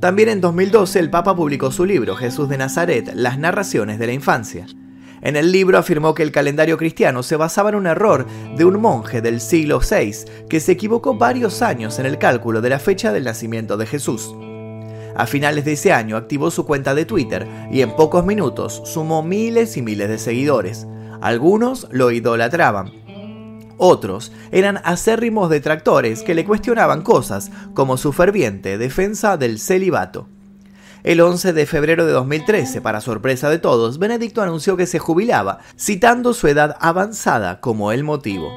También 0.00 0.30
en 0.30 0.40
2012 0.40 0.98
el 0.98 1.10
Papa 1.10 1.36
publicó 1.36 1.70
su 1.70 1.84
libro 1.84 2.16
Jesús 2.16 2.48
de 2.48 2.58
Nazaret, 2.58 3.12
las 3.14 3.38
narraciones 3.38 3.98
de 3.98 4.06
la 4.06 4.14
infancia. 4.14 4.66
En 5.22 5.36
el 5.36 5.52
libro 5.52 5.78
afirmó 5.78 6.14
que 6.14 6.22
el 6.22 6.32
calendario 6.32 6.76
cristiano 6.76 7.22
se 7.22 7.36
basaba 7.36 7.68
en 7.68 7.76
un 7.76 7.86
error 7.86 8.26
de 8.56 8.64
un 8.64 8.80
monje 8.80 9.20
del 9.20 9.40
siglo 9.40 9.78
VI 9.78 10.46
que 10.48 10.58
se 10.58 10.72
equivocó 10.72 11.14
varios 11.14 11.62
años 11.62 11.98
en 11.98 12.06
el 12.06 12.18
cálculo 12.18 12.62
de 12.62 12.70
la 12.70 12.78
fecha 12.78 13.12
del 13.12 13.24
nacimiento 13.24 13.76
de 13.76 13.86
Jesús. 13.86 14.34
A 15.20 15.26
finales 15.26 15.66
de 15.66 15.72
ese 15.72 15.92
año 15.92 16.16
activó 16.16 16.50
su 16.50 16.64
cuenta 16.64 16.94
de 16.94 17.04
Twitter 17.04 17.46
y 17.70 17.82
en 17.82 17.94
pocos 17.94 18.24
minutos 18.24 18.80
sumó 18.86 19.22
miles 19.22 19.76
y 19.76 19.82
miles 19.82 20.08
de 20.08 20.16
seguidores. 20.16 20.86
Algunos 21.20 21.88
lo 21.90 22.10
idolatraban, 22.10 22.90
otros 23.76 24.32
eran 24.50 24.80
acérrimos 24.82 25.50
detractores 25.50 26.22
que 26.22 26.34
le 26.34 26.46
cuestionaban 26.46 27.02
cosas 27.02 27.50
como 27.74 27.98
su 27.98 28.14
ferviente 28.14 28.78
defensa 28.78 29.36
del 29.36 29.58
celibato. 29.58 30.26
El 31.02 31.20
11 31.20 31.52
de 31.52 31.66
febrero 31.66 32.06
de 32.06 32.12
2013, 32.12 32.80
para 32.80 33.02
sorpresa 33.02 33.50
de 33.50 33.58
todos, 33.58 33.98
Benedicto 33.98 34.40
anunció 34.40 34.78
que 34.78 34.86
se 34.86 34.98
jubilaba, 34.98 35.58
citando 35.78 36.32
su 36.32 36.48
edad 36.48 36.78
avanzada 36.80 37.60
como 37.60 37.92
el 37.92 38.04
motivo. 38.04 38.50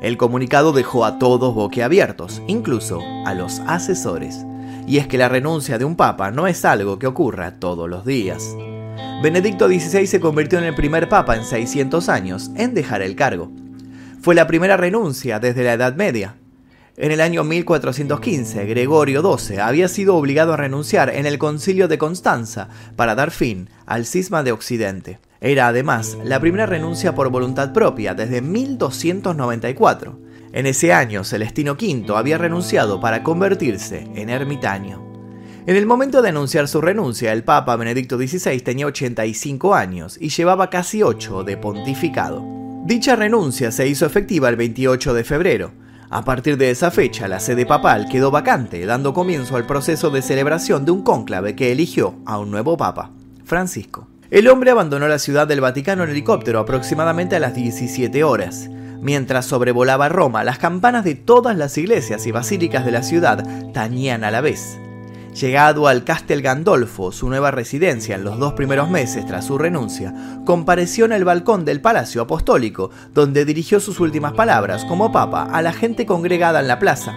El 0.00 0.16
comunicado 0.16 0.72
dejó 0.72 1.04
a 1.04 1.18
todos 1.18 1.54
boquiabiertos, 1.54 2.40
incluso 2.46 3.02
a 3.26 3.34
los 3.34 3.60
asesores. 3.66 4.46
Y 4.88 4.96
es 4.96 5.06
que 5.06 5.18
la 5.18 5.28
renuncia 5.28 5.76
de 5.76 5.84
un 5.84 5.96
papa 5.96 6.30
no 6.30 6.46
es 6.46 6.64
algo 6.64 6.98
que 6.98 7.06
ocurra 7.06 7.60
todos 7.60 7.90
los 7.90 8.06
días. 8.06 8.56
Benedicto 9.22 9.68
XVI 9.68 10.06
se 10.06 10.18
convirtió 10.18 10.58
en 10.58 10.64
el 10.64 10.74
primer 10.74 11.10
papa 11.10 11.36
en 11.36 11.44
600 11.44 12.08
años 12.08 12.50
en 12.56 12.72
dejar 12.72 13.02
el 13.02 13.14
cargo. 13.14 13.52
Fue 14.22 14.34
la 14.34 14.46
primera 14.46 14.78
renuncia 14.78 15.40
desde 15.40 15.62
la 15.62 15.74
Edad 15.74 15.94
Media. 15.94 16.36
En 16.96 17.12
el 17.12 17.20
año 17.20 17.44
1415, 17.44 18.64
Gregorio 18.64 19.22
XII 19.36 19.58
había 19.58 19.88
sido 19.88 20.16
obligado 20.16 20.54
a 20.54 20.56
renunciar 20.56 21.10
en 21.10 21.26
el 21.26 21.38
concilio 21.38 21.86
de 21.86 21.98
Constanza 21.98 22.68
para 22.96 23.14
dar 23.14 23.30
fin 23.30 23.68
al 23.84 24.06
cisma 24.06 24.42
de 24.42 24.52
Occidente. 24.52 25.20
Era 25.42 25.68
además 25.68 26.16
la 26.24 26.40
primera 26.40 26.64
renuncia 26.64 27.14
por 27.14 27.28
voluntad 27.28 27.74
propia 27.74 28.14
desde 28.14 28.40
1294. 28.40 30.18
En 30.58 30.66
ese 30.66 30.92
año, 30.92 31.22
Celestino 31.22 31.74
V 31.74 32.16
había 32.16 32.36
renunciado 32.36 33.00
para 33.00 33.22
convertirse 33.22 34.08
en 34.16 34.28
ermitaño. 34.28 35.00
En 35.68 35.76
el 35.76 35.86
momento 35.86 36.20
de 36.20 36.30
anunciar 36.30 36.66
su 36.66 36.80
renuncia, 36.80 37.32
el 37.32 37.44
Papa 37.44 37.76
Benedicto 37.76 38.18
XVI 38.18 38.58
tenía 38.58 38.86
85 38.86 39.76
años 39.76 40.18
y 40.20 40.30
llevaba 40.30 40.68
casi 40.68 41.00
8 41.00 41.44
de 41.44 41.58
pontificado. 41.58 42.44
Dicha 42.84 43.14
renuncia 43.14 43.70
se 43.70 43.86
hizo 43.86 44.04
efectiva 44.04 44.48
el 44.48 44.56
28 44.56 45.14
de 45.14 45.22
febrero. 45.22 45.70
A 46.10 46.24
partir 46.24 46.56
de 46.56 46.72
esa 46.72 46.90
fecha, 46.90 47.28
la 47.28 47.38
sede 47.38 47.64
papal 47.64 48.08
quedó 48.10 48.32
vacante, 48.32 48.84
dando 48.84 49.14
comienzo 49.14 49.54
al 49.54 49.64
proceso 49.64 50.10
de 50.10 50.22
celebración 50.22 50.84
de 50.84 50.90
un 50.90 51.04
cónclave 51.04 51.54
que 51.54 51.70
eligió 51.70 52.16
a 52.26 52.36
un 52.36 52.50
nuevo 52.50 52.76
papa, 52.76 53.12
Francisco. 53.44 54.08
El 54.28 54.48
hombre 54.48 54.72
abandonó 54.72 55.06
la 55.06 55.20
ciudad 55.20 55.46
del 55.46 55.60
Vaticano 55.60 56.02
en 56.02 56.10
helicóptero 56.10 56.58
aproximadamente 56.58 57.36
a 57.36 57.38
las 57.38 57.54
17 57.54 58.24
horas. 58.24 58.68
Mientras 59.00 59.46
sobrevolaba 59.46 60.08
Roma, 60.08 60.44
las 60.44 60.58
campanas 60.58 61.04
de 61.04 61.14
todas 61.14 61.56
las 61.56 61.78
iglesias 61.78 62.26
y 62.26 62.32
basílicas 62.32 62.84
de 62.84 62.90
la 62.90 63.02
ciudad 63.02 63.46
tañían 63.72 64.24
a 64.24 64.30
la 64.30 64.40
vez. 64.40 64.78
Llegado 65.40 65.86
al 65.86 66.02
Castel 66.02 66.42
Gandolfo, 66.42 67.12
su 67.12 67.28
nueva 67.28 67.52
residencia 67.52 68.16
en 68.16 68.24
los 68.24 68.38
dos 68.40 68.54
primeros 68.54 68.90
meses 68.90 69.24
tras 69.24 69.44
su 69.44 69.56
renuncia, 69.56 70.12
compareció 70.44 71.04
en 71.04 71.12
el 71.12 71.24
balcón 71.24 71.64
del 71.64 71.80
Palacio 71.80 72.22
Apostólico, 72.22 72.90
donde 73.14 73.44
dirigió 73.44 73.78
sus 73.78 74.00
últimas 74.00 74.32
palabras 74.32 74.84
como 74.84 75.12
papa 75.12 75.44
a 75.44 75.62
la 75.62 75.72
gente 75.72 76.06
congregada 76.06 76.58
en 76.58 76.66
la 76.66 76.80
plaza. 76.80 77.14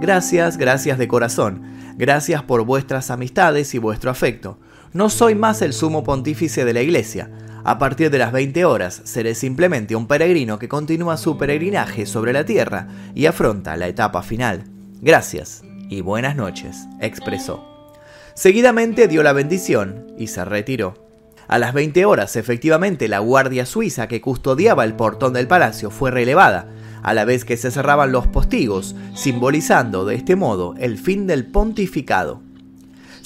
Gracias, 0.00 0.56
gracias 0.56 0.98
de 0.98 1.08
corazón, 1.08 1.62
gracias 1.96 2.44
por 2.44 2.64
vuestras 2.64 3.10
amistades 3.10 3.74
y 3.74 3.78
vuestro 3.78 4.12
afecto. 4.12 4.58
No 4.92 5.10
soy 5.10 5.34
más 5.34 5.60
el 5.60 5.72
sumo 5.72 6.04
pontífice 6.04 6.64
de 6.64 6.72
la 6.72 6.82
iglesia. 6.82 7.28
A 7.68 7.76
partir 7.76 8.10
de 8.10 8.16
las 8.16 8.32
20 8.32 8.64
horas 8.64 9.02
seré 9.04 9.34
simplemente 9.34 9.94
un 9.94 10.06
peregrino 10.06 10.58
que 10.58 10.70
continúa 10.70 11.18
su 11.18 11.36
peregrinaje 11.36 12.06
sobre 12.06 12.32
la 12.32 12.46
tierra 12.46 12.88
y 13.14 13.26
afronta 13.26 13.76
la 13.76 13.88
etapa 13.88 14.22
final. 14.22 14.64
Gracias 15.02 15.62
y 15.90 16.00
buenas 16.00 16.34
noches, 16.34 16.86
expresó. 16.98 17.92
Seguidamente 18.32 19.06
dio 19.06 19.22
la 19.22 19.34
bendición 19.34 20.06
y 20.16 20.28
se 20.28 20.46
retiró. 20.46 20.94
A 21.46 21.58
las 21.58 21.74
20 21.74 22.06
horas, 22.06 22.36
efectivamente, 22.36 23.06
la 23.06 23.18
guardia 23.18 23.66
suiza 23.66 24.08
que 24.08 24.22
custodiaba 24.22 24.84
el 24.84 24.94
portón 24.94 25.34
del 25.34 25.46
palacio 25.46 25.90
fue 25.90 26.10
relevada, 26.10 26.70
a 27.02 27.12
la 27.12 27.26
vez 27.26 27.44
que 27.44 27.58
se 27.58 27.70
cerraban 27.70 28.12
los 28.12 28.26
postigos, 28.26 28.96
simbolizando 29.14 30.06
de 30.06 30.14
este 30.14 30.36
modo 30.36 30.74
el 30.78 30.96
fin 30.96 31.26
del 31.26 31.44
pontificado. 31.44 32.47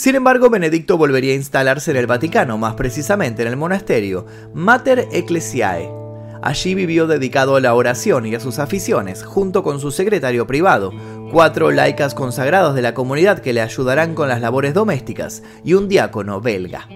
Sin 0.02 0.16
embargo, 0.16 0.50
Benedicto 0.50 0.98
volvería 0.98 1.32
a 1.32 1.36
instalarse 1.36 1.92
en 1.92 1.96
el 1.96 2.08
Vaticano, 2.08 2.58
más 2.58 2.74
precisamente 2.74 3.42
en 3.42 3.46
el 3.46 3.56
monasterio 3.56 4.26
Mater 4.52 5.06
Ecclesiae. 5.12 5.88
Allí 6.42 6.74
vivió 6.74 7.06
dedicado 7.06 7.54
a 7.54 7.60
la 7.60 7.72
oración 7.72 8.26
y 8.26 8.34
a 8.34 8.40
sus 8.40 8.58
aficiones, 8.58 9.22
junto 9.22 9.62
con 9.62 9.78
su 9.78 9.92
secretario 9.92 10.44
privado, 10.44 10.92
cuatro 11.30 11.70
laicas 11.70 12.14
consagrados 12.14 12.74
de 12.74 12.82
la 12.82 12.94
comunidad 12.94 13.38
que 13.38 13.52
le 13.52 13.60
ayudarán 13.60 14.16
con 14.16 14.26
las 14.26 14.40
labores 14.40 14.74
domésticas 14.74 15.44
y 15.62 15.74
un 15.74 15.88
diácono 15.88 16.40
belga. 16.40 16.88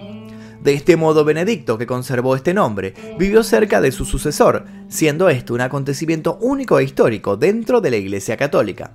De 0.61 0.75
este 0.75 0.97
modo, 0.97 1.25
Benedicto, 1.25 1.79
que 1.79 1.87
conservó 1.87 2.35
este 2.35 2.55
nombre, 2.55 2.93
vivió 3.21 3.45
cerca 3.45 3.81
de 3.81 3.93
su 3.93 4.05
sucesor, 4.05 4.65
siendo 4.89 5.29
esto 5.29 5.55
un 5.55 5.61
acontecimiento 5.61 6.39
único 6.41 6.81
e 6.81 6.83
histórico 6.83 7.37
dentro 7.37 7.81
de 7.81 7.91
la 7.93 7.99
Iglesia 7.99 8.37
Católica. 8.37 8.91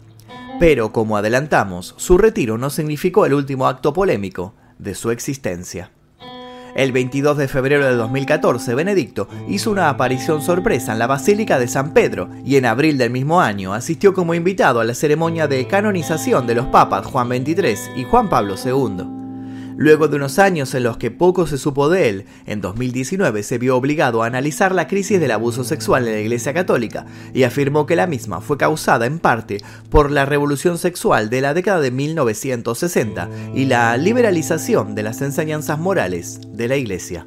Pero, 0.61 0.91
como 0.91 1.17
adelantamos, 1.17 1.95
su 1.97 2.19
retiro 2.19 2.59
no 2.59 2.69
significó 2.69 3.25
el 3.25 3.33
último 3.33 3.65
acto 3.65 3.93
polémico 3.93 4.53
de 4.77 4.93
su 4.93 5.09
existencia. 5.09 5.89
El 6.75 6.91
22 6.91 7.35
de 7.35 7.47
febrero 7.47 7.83
de 7.83 7.95
2014, 7.95 8.75
Benedicto 8.75 9.27
hizo 9.49 9.71
una 9.71 9.89
aparición 9.89 10.43
sorpresa 10.43 10.93
en 10.93 10.99
la 10.99 11.07
Basílica 11.07 11.57
de 11.57 11.67
San 11.67 11.95
Pedro 11.95 12.29
y 12.45 12.57
en 12.57 12.67
abril 12.67 12.99
del 12.99 13.09
mismo 13.09 13.41
año 13.41 13.73
asistió 13.73 14.13
como 14.13 14.35
invitado 14.35 14.79
a 14.79 14.83
la 14.83 14.93
ceremonia 14.93 15.47
de 15.47 15.65
canonización 15.65 16.45
de 16.45 16.53
los 16.53 16.67
papas 16.67 17.07
Juan 17.07 17.29
XXIII 17.29 17.95
y 17.95 18.03
Juan 18.03 18.29
Pablo 18.29 18.53
II. 18.63 19.20
Luego 19.81 20.07
de 20.07 20.17
unos 20.17 20.37
años 20.37 20.75
en 20.75 20.83
los 20.83 20.97
que 20.97 21.09
poco 21.09 21.47
se 21.47 21.57
supo 21.57 21.89
de 21.89 22.07
él, 22.07 22.25
en 22.45 22.61
2019 22.61 23.41
se 23.41 23.57
vio 23.57 23.75
obligado 23.75 24.21
a 24.21 24.27
analizar 24.27 24.75
la 24.75 24.87
crisis 24.87 25.19
del 25.19 25.31
abuso 25.31 25.63
sexual 25.63 26.07
en 26.07 26.13
la 26.13 26.19
Iglesia 26.19 26.53
Católica 26.53 27.07
y 27.33 27.45
afirmó 27.45 27.87
que 27.87 27.95
la 27.95 28.05
misma 28.05 28.41
fue 28.41 28.59
causada 28.59 29.07
en 29.07 29.17
parte 29.17 29.57
por 29.89 30.11
la 30.11 30.25
revolución 30.25 30.77
sexual 30.77 31.31
de 31.31 31.41
la 31.41 31.55
década 31.55 31.79
de 31.79 31.89
1960 31.89 33.27
y 33.55 33.65
la 33.65 33.97
liberalización 33.97 34.93
de 34.93 35.01
las 35.01 35.19
enseñanzas 35.23 35.79
morales 35.79 36.39
de 36.53 36.67
la 36.67 36.75
Iglesia. 36.75 37.25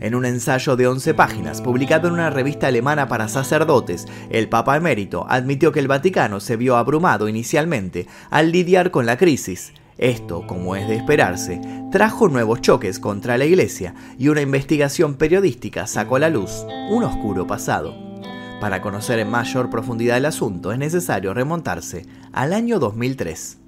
En 0.00 0.14
un 0.14 0.26
ensayo 0.26 0.76
de 0.76 0.86
11 0.86 1.14
páginas 1.14 1.62
publicado 1.62 2.08
en 2.08 2.14
una 2.14 2.28
revista 2.28 2.66
alemana 2.66 3.08
para 3.08 3.26
sacerdotes, 3.28 4.04
el 4.28 4.50
Papa 4.50 4.76
emérito 4.76 5.24
admitió 5.30 5.72
que 5.72 5.80
el 5.80 5.88
Vaticano 5.88 6.40
se 6.40 6.56
vio 6.56 6.76
abrumado 6.76 7.26
inicialmente 7.26 8.06
al 8.28 8.52
lidiar 8.52 8.90
con 8.90 9.06
la 9.06 9.16
crisis 9.16 9.72
esto, 10.00 10.46
como 10.46 10.76
es 10.76 10.88
de 10.88 10.96
esperarse, 10.96 11.60
trajo 11.92 12.28
nuevos 12.28 12.62
choques 12.62 12.98
contra 12.98 13.36
la 13.36 13.44
Iglesia 13.44 13.94
y 14.18 14.28
una 14.28 14.40
investigación 14.40 15.14
periodística 15.14 15.86
sacó 15.86 16.16
a 16.16 16.20
la 16.20 16.30
luz 16.30 16.64
un 16.90 17.04
oscuro 17.04 17.46
pasado. 17.46 17.94
Para 18.62 18.80
conocer 18.80 19.18
en 19.18 19.28
mayor 19.28 19.68
profundidad 19.68 20.16
el 20.16 20.24
asunto 20.24 20.72
es 20.72 20.78
necesario 20.78 21.34
remontarse 21.34 22.06
al 22.32 22.54
año 22.54 22.78
2003. 22.78 23.58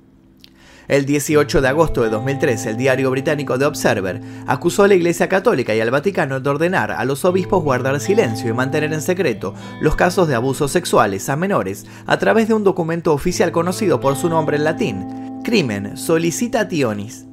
El 0.88 1.04
18 1.04 1.60
de 1.60 1.68
agosto 1.68 2.02
de 2.02 2.08
2003, 2.10 2.66
el 2.66 2.76
diario 2.76 3.10
británico 3.10 3.58
The 3.58 3.66
Observer 3.66 4.20
acusó 4.46 4.84
a 4.84 4.88
la 4.88 4.94
Iglesia 4.94 5.28
Católica 5.28 5.74
y 5.74 5.80
al 5.80 5.90
Vaticano 5.90 6.40
de 6.40 6.50
ordenar 6.50 6.92
a 6.92 7.04
los 7.04 7.24
obispos 7.26 7.62
guardar 7.62 8.00
silencio 8.00 8.48
y 8.50 8.52
mantener 8.54 8.92
en 8.92 9.02
secreto 9.02 9.54
los 9.80 9.96
casos 9.96 10.28
de 10.28 10.34
abusos 10.34 10.72
sexuales 10.72 11.28
a 11.28 11.36
menores 11.36 11.86
a 12.06 12.18
través 12.18 12.48
de 12.48 12.54
un 12.54 12.64
documento 12.64 13.12
oficial 13.12 13.52
conocido 13.52 14.00
por 14.00 14.16
su 14.16 14.28
nombre 14.28 14.56
en 14.56 14.64
latín, 14.64 15.31
Crimen 15.42 15.96
Solicitationis. 15.96 17.26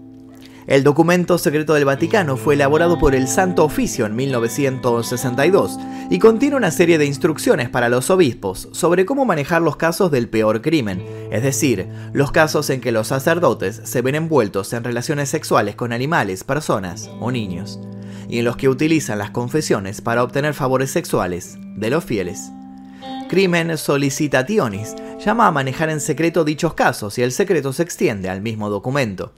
El 0.65 0.83
documento 0.83 1.37
secreto 1.37 1.73
del 1.73 1.85
Vaticano 1.85 2.37
fue 2.37 2.55
elaborado 2.55 2.99
por 2.99 3.15
el 3.15 3.27
Santo 3.27 3.63
Oficio 3.63 4.05
en 4.05 4.15
1962 4.15 5.79
y 6.09 6.19
contiene 6.19 6.55
una 6.55 6.71
serie 6.71 6.97
de 6.97 7.05
instrucciones 7.05 7.69
para 7.69 7.89
los 7.89 8.09
obispos 8.09 8.69
sobre 8.71 9.05
cómo 9.05 9.25
manejar 9.25 9.61
los 9.61 9.77
casos 9.77 10.11
del 10.11 10.27
peor 10.27 10.61
crimen, 10.61 11.03
es 11.31 11.43
decir, 11.43 11.87
los 12.13 12.31
casos 12.31 12.69
en 12.69 12.81
que 12.81 12.91
los 12.91 13.07
sacerdotes 13.07 13.81
se 13.83 14.01
ven 14.01 14.15
envueltos 14.15 14.73
en 14.73 14.83
relaciones 14.83 15.29
sexuales 15.29 15.75
con 15.75 15.93
animales, 15.93 16.43
personas 16.43 17.09
o 17.19 17.31
niños, 17.31 17.79
y 18.27 18.39
en 18.39 18.45
los 18.45 18.57
que 18.57 18.69
utilizan 18.69 19.17
las 19.19 19.31
confesiones 19.31 20.01
para 20.01 20.23
obtener 20.23 20.53
favores 20.53 20.91
sexuales 20.91 21.57
de 21.75 21.89
los 21.89 22.03
fieles. 22.03 22.51
Crimen 23.29 23.77
solicitationis 23.77 24.95
llama 25.23 25.45
a 25.45 25.51
manejar 25.51 25.91
en 25.91 26.01
secreto 26.01 26.43
dichos 26.43 26.73
casos 26.73 27.19
y 27.19 27.21
el 27.21 27.31
secreto 27.31 27.71
se 27.73 27.83
extiende 27.83 28.27
al 28.27 28.41
mismo 28.41 28.71
documento. 28.71 29.33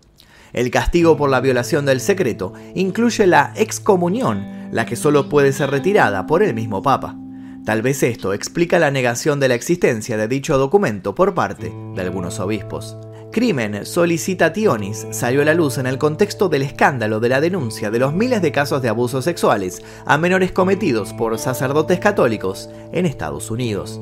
El 0.53 0.71
castigo 0.71 1.17
por 1.17 1.29
la 1.29 1.41
violación 1.41 1.85
del 1.85 1.99
secreto 1.99 2.53
incluye 2.73 3.27
la 3.27 3.51
excomunión, 3.57 4.69
la 4.71 4.85
que 4.85 4.95
solo 4.95 5.27
puede 5.27 5.51
ser 5.51 5.71
retirada 5.71 6.25
por 6.25 6.41
el 6.41 6.53
mismo 6.53 6.81
Papa. 6.81 7.17
Tal 7.65 7.81
vez 7.81 8.01
esto 8.01 8.33
explica 8.33 8.79
la 8.79 8.91
negación 8.91 9.41
de 9.41 9.49
la 9.49 9.55
existencia 9.55 10.15
de 10.15 10.29
dicho 10.29 10.57
documento 10.57 11.13
por 11.13 11.33
parte 11.33 11.73
de 11.93 12.01
algunos 12.01 12.39
obispos. 12.39 12.97
Crimen 13.31 13.85
Solicitationis 13.85 15.07
salió 15.11 15.41
a 15.41 15.45
la 15.45 15.53
luz 15.53 15.77
en 15.77 15.87
el 15.87 15.97
contexto 15.97 16.49
del 16.49 16.63
escándalo 16.63 17.21
de 17.21 17.29
la 17.29 17.39
denuncia 17.39 17.89
de 17.89 17.97
los 17.97 18.13
miles 18.13 18.41
de 18.41 18.51
casos 18.51 18.81
de 18.81 18.89
abusos 18.89 19.23
sexuales 19.23 19.81
a 20.05 20.17
menores 20.17 20.51
cometidos 20.51 21.13
por 21.13 21.39
sacerdotes 21.39 21.99
católicos 21.99 22.69
en 22.91 23.05
Estados 23.05 23.49
Unidos. 23.49 24.01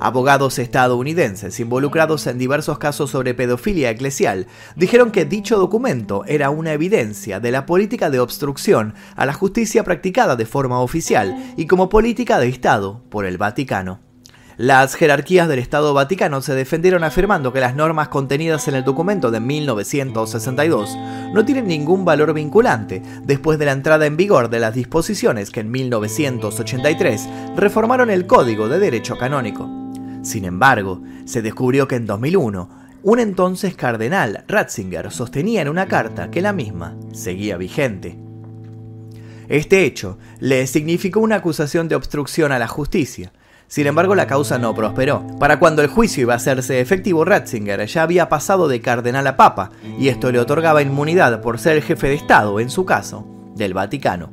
Abogados 0.00 0.58
estadounidenses 0.58 1.60
involucrados 1.60 2.26
en 2.26 2.38
diversos 2.38 2.78
casos 2.78 3.10
sobre 3.10 3.34
pedofilia 3.34 3.90
eclesial 3.90 4.46
dijeron 4.76 5.10
que 5.10 5.26
dicho 5.26 5.58
documento 5.58 6.24
era 6.26 6.48
una 6.48 6.72
evidencia 6.72 7.40
de 7.40 7.52
la 7.52 7.66
política 7.66 8.08
de 8.08 8.20
obstrucción 8.20 8.94
a 9.14 9.26
la 9.26 9.34
justicia 9.34 9.84
practicada 9.84 10.36
de 10.36 10.46
forma 10.46 10.80
oficial 10.80 11.52
y 11.58 11.66
como 11.66 11.90
política 11.90 12.38
de 12.38 12.48
Estado 12.48 13.02
por 13.10 13.26
el 13.26 13.36
Vaticano. 13.36 14.07
Las 14.58 14.96
jerarquías 14.96 15.48
del 15.48 15.60
Estado 15.60 15.94
Vaticano 15.94 16.42
se 16.42 16.52
defendieron 16.52 17.04
afirmando 17.04 17.52
que 17.52 17.60
las 17.60 17.76
normas 17.76 18.08
contenidas 18.08 18.66
en 18.66 18.74
el 18.74 18.82
documento 18.82 19.30
de 19.30 19.38
1962 19.38 20.98
no 21.32 21.44
tienen 21.44 21.68
ningún 21.68 22.04
valor 22.04 22.34
vinculante 22.34 23.00
después 23.22 23.60
de 23.60 23.66
la 23.66 23.70
entrada 23.70 24.06
en 24.06 24.16
vigor 24.16 24.50
de 24.50 24.58
las 24.58 24.74
disposiciones 24.74 25.50
que 25.50 25.60
en 25.60 25.70
1983 25.70 27.28
reformaron 27.54 28.10
el 28.10 28.26
Código 28.26 28.68
de 28.68 28.80
Derecho 28.80 29.16
Canónico. 29.16 29.70
Sin 30.24 30.44
embargo, 30.44 31.02
se 31.24 31.40
descubrió 31.40 31.86
que 31.86 31.94
en 31.94 32.06
2001, 32.06 32.68
un 33.04 33.20
entonces 33.20 33.76
cardenal, 33.76 34.44
Ratzinger, 34.48 35.12
sostenía 35.12 35.62
en 35.62 35.68
una 35.68 35.86
carta 35.86 36.32
que 36.32 36.42
la 36.42 36.52
misma 36.52 36.96
seguía 37.12 37.56
vigente. 37.58 38.18
Este 39.48 39.84
hecho 39.84 40.18
le 40.40 40.66
significó 40.66 41.20
una 41.20 41.36
acusación 41.36 41.86
de 41.86 41.94
obstrucción 41.94 42.50
a 42.50 42.58
la 42.58 42.66
justicia. 42.66 43.32
Sin 43.68 43.86
embargo, 43.86 44.14
la 44.14 44.26
causa 44.26 44.58
no 44.58 44.74
prosperó. 44.74 45.26
Para 45.38 45.58
cuando 45.58 45.82
el 45.82 45.88
juicio 45.88 46.22
iba 46.22 46.32
a 46.32 46.36
hacerse 46.36 46.80
efectivo, 46.80 47.26
Ratzinger 47.26 47.86
ya 47.86 48.02
había 48.02 48.30
pasado 48.30 48.66
de 48.66 48.80
cardenal 48.80 49.26
a 49.26 49.36
papa, 49.36 49.70
y 49.98 50.08
esto 50.08 50.32
le 50.32 50.40
otorgaba 50.40 50.80
inmunidad 50.80 51.42
por 51.42 51.58
ser 51.58 51.76
el 51.76 51.82
jefe 51.82 52.08
de 52.08 52.14
Estado, 52.14 52.60
en 52.60 52.70
su 52.70 52.86
caso, 52.86 53.26
del 53.54 53.74
Vaticano. 53.74 54.30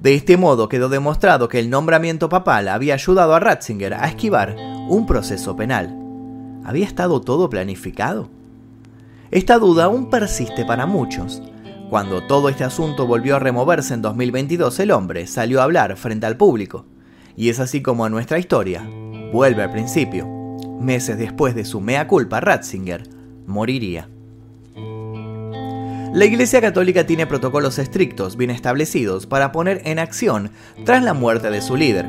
De 0.00 0.14
este 0.14 0.36
modo 0.36 0.68
quedó 0.68 0.88
demostrado 0.88 1.48
que 1.48 1.58
el 1.58 1.68
nombramiento 1.68 2.28
papal 2.28 2.68
había 2.68 2.94
ayudado 2.94 3.34
a 3.34 3.40
Ratzinger 3.40 3.92
a 3.92 4.06
esquivar 4.06 4.56
un 4.88 5.04
proceso 5.04 5.56
penal. 5.56 5.94
¿Había 6.64 6.86
estado 6.86 7.20
todo 7.20 7.50
planificado? 7.50 8.30
Esta 9.32 9.58
duda 9.58 9.84
aún 9.84 10.10
persiste 10.10 10.64
para 10.64 10.86
muchos. 10.86 11.42
Cuando 11.90 12.22
todo 12.26 12.48
este 12.48 12.62
asunto 12.62 13.06
volvió 13.06 13.36
a 13.36 13.40
removerse 13.40 13.94
en 13.94 14.02
2022, 14.02 14.78
el 14.78 14.92
hombre 14.92 15.26
salió 15.26 15.60
a 15.60 15.64
hablar 15.64 15.96
frente 15.96 16.26
al 16.26 16.36
público. 16.36 16.86
Y 17.40 17.48
es 17.48 17.58
así 17.58 17.80
como 17.80 18.06
nuestra 18.10 18.38
historia 18.38 18.86
vuelve 19.32 19.62
al 19.62 19.72
principio. 19.72 20.28
Meses 20.78 21.16
después 21.16 21.54
de 21.54 21.64
su 21.64 21.80
mea 21.80 22.06
culpa, 22.06 22.38
Ratzinger 22.38 23.04
moriría. 23.46 24.10
La 26.12 26.26
Iglesia 26.26 26.60
Católica 26.60 27.06
tiene 27.06 27.26
protocolos 27.26 27.78
estrictos, 27.78 28.36
bien 28.36 28.50
establecidos, 28.50 29.24
para 29.24 29.52
poner 29.52 29.80
en 29.86 29.98
acción 29.98 30.50
tras 30.84 31.02
la 31.02 31.14
muerte 31.14 31.50
de 31.50 31.62
su 31.62 31.76
líder 31.76 32.06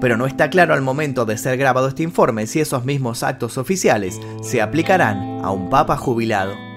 pero 0.00 0.16
no 0.16 0.26
está 0.26 0.48
claro 0.48 0.74
al 0.74 0.80
momento 0.80 1.24
de 1.24 1.36
ser 1.36 1.56
grabado 1.56 1.88
este 1.88 2.04
informe 2.04 2.46
si 2.46 2.60
esos 2.60 2.84
mismos 2.84 3.24
actos 3.24 3.58
oficiales 3.58 4.20
se 4.42 4.62
aplicarán 4.62 5.44
a 5.44 5.50
un 5.50 5.70
papa 5.70 5.96
jubilado. 5.96 6.67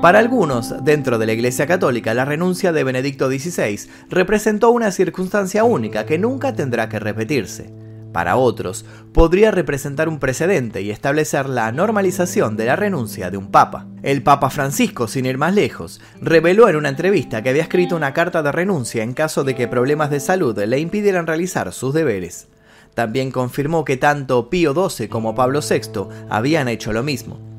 Para 0.00 0.18
algunos, 0.18 0.82
dentro 0.82 1.18
de 1.18 1.26
la 1.26 1.34
Iglesia 1.34 1.66
Católica, 1.66 2.14
la 2.14 2.24
renuncia 2.24 2.72
de 2.72 2.84
Benedicto 2.84 3.28
XVI 3.28 3.80
representó 4.08 4.70
una 4.70 4.92
circunstancia 4.92 5.62
única 5.64 6.06
que 6.06 6.16
nunca 6.16 6.54
tendrá 6.54 6.88
que 6.88 6.98
repetirse. 6.98 7.70
Para 8.10 8.36
otros, 8.36 8.86
podría 9.12 9.50
representar 9.50 10.08
un 10.08 10.18
precedente 10.18 10.80
y 10.80 10.90
establecer 10.90 11.50
la 11.50 11.70
normalización 11.70 12.56
de 12.56 12.64
la 12.64 12.76
renuncia 12.76 13.30
de 13.30 13.36
un 13.36 13.50
papa. 13.50 13.88
El 14.02 14.22
Papa 14.22 14.48
Francisco, 14.48 15.06
sin 15.06 15.26
ir 15.26 15.36
más 15.36 15.54
lejos, 15.54 16.00
reveló 16.22 16.70
en 16.70 16.76
una 16.76 16.88
entrevista 16.88 17.42
que 17.42 17.50
había 17.50 17.62
escrito 17.62 17.94
una 17.94 18.14
carta 18.14 18.42
de 18.42 18.52
renuncia 18.52 19.02
en 19.02 19.12
caso 19.12 19.44
de 19.44 19.54
que 19.54 19.68
problemas 19.68 20.08
de 20.08 20.20
salud 20.20 20.58
le 20.58 20.78
impidieran 20.78 21.26
realizar 21.26 21.74
sus 21.74 21.92
deberes. 21.92 22.48
También 22.94 23.30
confirmó 23.30 23.84
que 23.84 23.98
tanto 23.98 24.48
Pío 24.48 24.72
XII 24.72 25.08
como 25.08 25.34
Pablo 25.34 25.60
VI 25.60 26.08
habían 26.30 26.68
hecho 26.68 26.94
lo 26.94 27.02
mismo. 27.02 27.50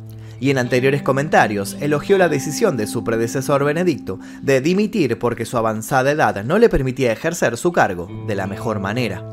Y 0.41 0.49
en 0.49 0.57
anteriores 0.57 1.03
comentarios 1.03 1.77
elogió 1.79 2.17
la 2.17 2.27
decisión 2.27 2.75
de 2.75 2.87
su 2.87 3.03
predecesor 3.03 3.63
Benedicto 3.63 4.19
de 4.41 4.59
dimitir 4.59 5.19
porque 5.19 5.45
su 5.45 5.55
avanzada 5.55 6.11
edad 6.11 6.43
no 6.43 6.57
le 6.57 6.67
permitía 6.67 7.13
ejercer 7.13 7.55
su 7.57 7.71
cargo 7.71 8.09
de 8.27 8.35
la 8.35 8.47
mejor 8.47 8.79
manera. 8.79 9.23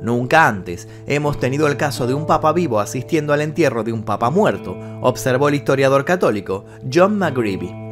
Nunca 0.00 0.46
antes 0.46 0.86
hemos 1.06 1.40
tenido 1.40 1.66
el 1.66 1.76
caso 1.76 2.06
de 2.06 2.14
un 2.14 2.26
papa 2.26 2.52
vivo 2.52 2.78
asistiendo 2.78 3.32
al 3.32 3.40
entierro 3.40 3.82
de 3.82 3.92
un 3.92 4.04
papa 4.04 4.30
muerto, 4.30 4.78
observó 5.00 5.48
el 5.48 5.56
historiador 5.56 6.04
católico 6.04 6.64
John 6.92 7.18
McGreevy. 7.18 7.83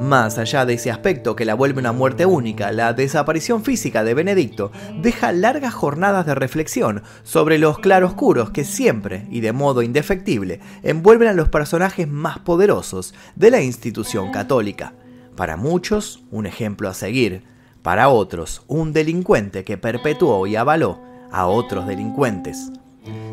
Más 0.00 0.36
allá 0.36 0.66
de 0.66 0.74
ese 0.74 0.90
aspecto 0.90 1.34
que 1.34 1.46
la 1.46 1.54
vuelve 1.54 1.80
una 1.80 1.92
muerte 1.92 2.26
única, 2.26 2.70
la 2.70 2.92
desaparición 2.92 3.64
física 3.64 4.04
de 4.04 4.12
Benedicto 4.12 4.70
deja 5.00 5.32
largas 5.32 5.72
jornadas 5.72 6.26
de 6.26 6.34
reflexión 6.34 7.02
sobre 7.22 7.58
los 7.58 7.78
claroscuros 7.78 8.50
que 8.50 8.64
siempre 8.64 9.26
y 9.30 9.40
de 9.40 9.52
modo 9.52 9.80
indefectible 9.80 10.60
envuelven 10.82 11.28
a 11.28 11.32
los 11.32 11.48
personajes 11.48 12.06
más 12.06 12.38
poderosos 12.40 13.14
de 13.36 13.50
la 13.50 13.62
institución 13.62 14.32
católica. 14.32 14.92
Para 15.34 15.56
muchos, 15.56 16.22
un 16.30 16.44
ejemplo 16.44 16.90
a 16.90 16.94
seguir. 16.94 17.44
Para 17.82 18.10
otros, 18.10 18.64
un 18.66 18.92
delincuente 18.92 19.64
que 19.64 19.78
perpetuó 19.78 20.46
y 20.46 20.56
avaló 20.56 21.00
a 21.32 21.46
otros 21.46 21.86
delincuentes. 21.86 22.70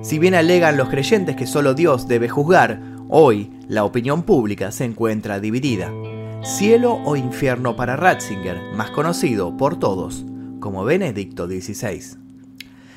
Si 0.02 0.18
bien 0.18 0.34
alegan 0.34 0.78
los 0.78 0.90
creyentes 0.90 1.36
que 1.36 1.48
solo 1.48 1.74
Dios 1.74 2.08
debe 2.08 2.30
juzgar, 2.30 2.80
hoy 3.10 3.52
la 3.68 3.84
opinión 3.84 4.24
pública 4.24 4.72
se 4.72 4.86
encuentra 4.86 5.40
dividida. 5.40 5.92
Cielo 6.44 7.00
o 7.06 7.16
infierno 7.16 7.78
para 7.78 7.96
Ratzinger, 7.96 8.60
más 8.76 8.92
conocido 8.92 9.56
por 9.56 9.80
todos 9.80 10.26
como 10.60 10.84
Benedicto 10.84 11.48
XVI. 11.48 12.18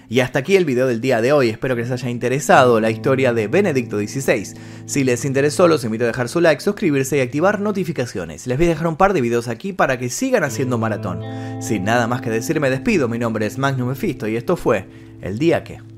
Y 0.08 0.18
hasta 0.18 0.40
aquí 0.40 0.56
el 0.56 0.64
video 0.64 0.88
del 0.88 1.00
día 1.00 1.20
de 1.20 1.32
hoy, 1.32 1.50
espero 1.50 1.76
que 1.76 1.82
les 1.82 1.92
haya 1.92 2.10
interesado 2.10 2.80
la 2.80 2.90
historia 2.90 3.32
de 3.32 3.46
Benedicto 3.46 3.98
XVI. 3.98 4.58
Si 4.86 5.04
les 5.04 5.24
interesó, 5.24 5.68
los 5.68 5.84
invito 5.84 6.02
a 6.02 6.08
dejar 6.08 6.28
su 6.28 6.40
like, 6.40 6.60
suscribirse 6.60 7.18
y 7.18 7.20
activar 7.20 7.60
notificaciones. 7.60 8.48
Les 8.48 8.58
voy 8.58 8.66
a 8.66 8.70
dejar 8.70 8.88
un 8.88 8.96
par 8.96 9.12
de 9.12 9.20
videos 9.20 9.46
aquí 9.46 9.72
para 9.72 9.96
que 9.96 10.10
sigan 10.10 10.42
haciendo 10.42 10.76
maratón. 10.76 11.22
Sin 11.62 11.84
nada 11.84 12.08
más 12.08 12.22
que 12.22 12.30
decir, 12.30 12.58
me 12.58 12.68
despido, 12.68 13.08
mi 13.08 13.20
nombre 13.20 13.46
es 13.46 13.58
Magnum 13.58 13.90
Mephisto 13.90 14.26
y 14.26 14.34
esto 14.34 14.56
fue 14.56 14.88
El 15.20 15.38
Día 15.38 15.62
Que... 15.62 15.95